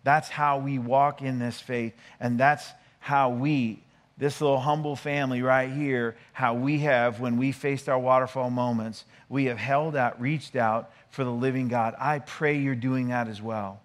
That's 0.03 0.29
how 0.29 0.59
we 0.59 0.79
walk 0.79 1.21
in 1.21 1.39
this 1.39 1.59
faith, 1.59 1.93
and 2.19 2.39
that's 2.39 2.69
how 2.99 3.29
we 3.29 3.81
this 4.19 4.41
little 4.41 4.59
humble 4.59 4.97
family 4.97 5.41
right 5.41 5.71
here, 5.71 6.15
how 6.33 6.53
we 6.53 6.79
have, 6.79 7.21
when 7.21 7.37
we 7.37 7.53
faced 7.53 7.87
our 7.87 7.97
waterfall 7.97 8.49
moments, 8.49 9.05
we 9.29 9.45
have 9.45 9.57
held 9.57 9.95
out, 9.95 10.19
reached 10.19 10.57
out 10.57 10.91
for 11.09 11.23
the 11.23 11.31
living 11.31 11.69
God. 11.69 11.95
I 11.97 12.19
pray 12.19 12.57
you're 12.57 12.75
doing 12.75 13.07
that 13.07 13.29
as 13.29 13.41
well. 13.41 13.79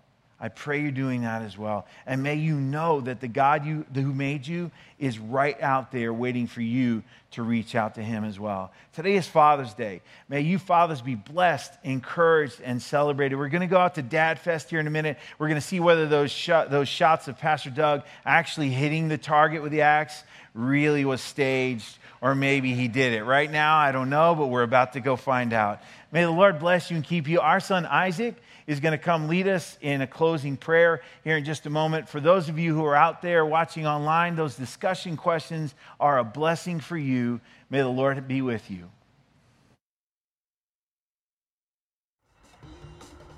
I 0.45 0.49
pray 0.49 0.83
you're 0.83 0.91
doing 0.91 1.23
that 1.23 1.41
as 1.41 1.57
well. 1.57 1.87
And 2.05 2.23
may 2.23 2.35
you 2.35 2.55
know 2.57 3.01
that 3.01 3.23
the 3.23 3.29
God 3.29 3.65
you, 3.65 3.87
who 3.95 4.13
made 4.13 4.47
you 4.47 4.71
is 4.99 5.19
right 5.19 5.59
out 5.63 5.91
there 5.91 6.13
waiting 6.13 6.49
for 6.49 6.61
you 6.61 7.03
to 7.31 7.43
reach 7.43 7.75
out 7.75 7.95
to 7.95 8.03
him 8.03 8.25
as 8.25 8.39
well. 8.39 8.71
Today 8.93 9.17
is 9.17 9.27
Father's 9.27 9.73
Day. 9.73 10.03
May 10.29 10.43
you 10.43 10.59
fathers 10.59 11.01
be 11.01 11.15
blessed, 11.15 11.73
encouraged, 11.83 12.61
and 12.63 12.83
celebrated. 12.83 13.37
We're 13.37 13.49
going 13.49 13.63
to 13.63 13.67
go 13.67 13.79
out 13.79 13.95
to 13.95 14.03
Dad 14.03 14.39
Fest 14.39 14.69
here 14.69 14.81
in 14.81 14.87
a 14.87 14.91
minute. 14.91 15.17
We're 15.39 15.49
going 15.49 15.59
to 15.63 15.67
see 15.67 15.81
whether 15.81 16.07
those, 16.07 16.51
those 16.69 16.89
shots 16.89 17.27
of 17.27 17.39
Pastor 17.39 17.71
Doug 17.71 18.03
actually 18.27 18.69
hitting 18.69 19.09
the 19.09 19.17
target 19.17 19.63
with 19.63 19.73
the 19.73 19.81
axe 19.81 20.25
really 20.53 21.07
was 21.07 21.23
staged, 21.23 21.97
or 22.21 22.35
maybe 22.35 22.75
he 22.75 22.87
did 22.87 23.15
it. 23.15 23.25
Right 23.25 23.51
now, 23.51 23.79
I 23.79 23.93
don't 23.93 24.11
know, 24.11 24.35
but 24.35 24.49
we're 24.49 24.63
about 24.63 24.93
to 24.93 25.01
go 25.01 25.17
find 25.17 25.55
out. 25.55 25.81
May 26.13 26.21
the 26.21 26.31
Lord 26.31 26.59
bless 26.59 26.91
you 26.91 26.97
and 26.97 27.05
keep 27.05 27.29
you. 27.29 27.41
Our 27.41 27.61
son 27.61 27.87
Isaac 27.87 28.37
is 28.67 28.81
going 28.81 28.93
to 28.93 28.99
come 28.99 29.29
lead 29.29 29.47
us 29.47 29.79
in 29.81 30.01
a 30.01 30.07
closing 30.07 30.57
prayer 30.57 31.03
here 31.23 31.37
in 31.37 31.45
just 31.45 31.67
a 31.67 31.71
moment. 31.71 32.09
For 32.09 32.21
those 32.21 32.49
of 32.49 32.59
you 32.59 32.75
who 32.75 32.85
are 32.85 32.97
out 32.97 33.23
there 33.23 33.45
watching 33.45 33.87
online, 33.87 34.37
those 34.37 34.57
discussion 34.57 35.17
questions 35.17 35.75
are 36.01 36.19
a 36.19 36.25
blessing 36.25 36.81
for 36.81 36.97
you. 36.97 37.41
May 37.71 37.81
the 37.81 37.89
Lord 37.89 38.27
be 38.27 38.43
with 38.43 38.71
you. 38.71 38.91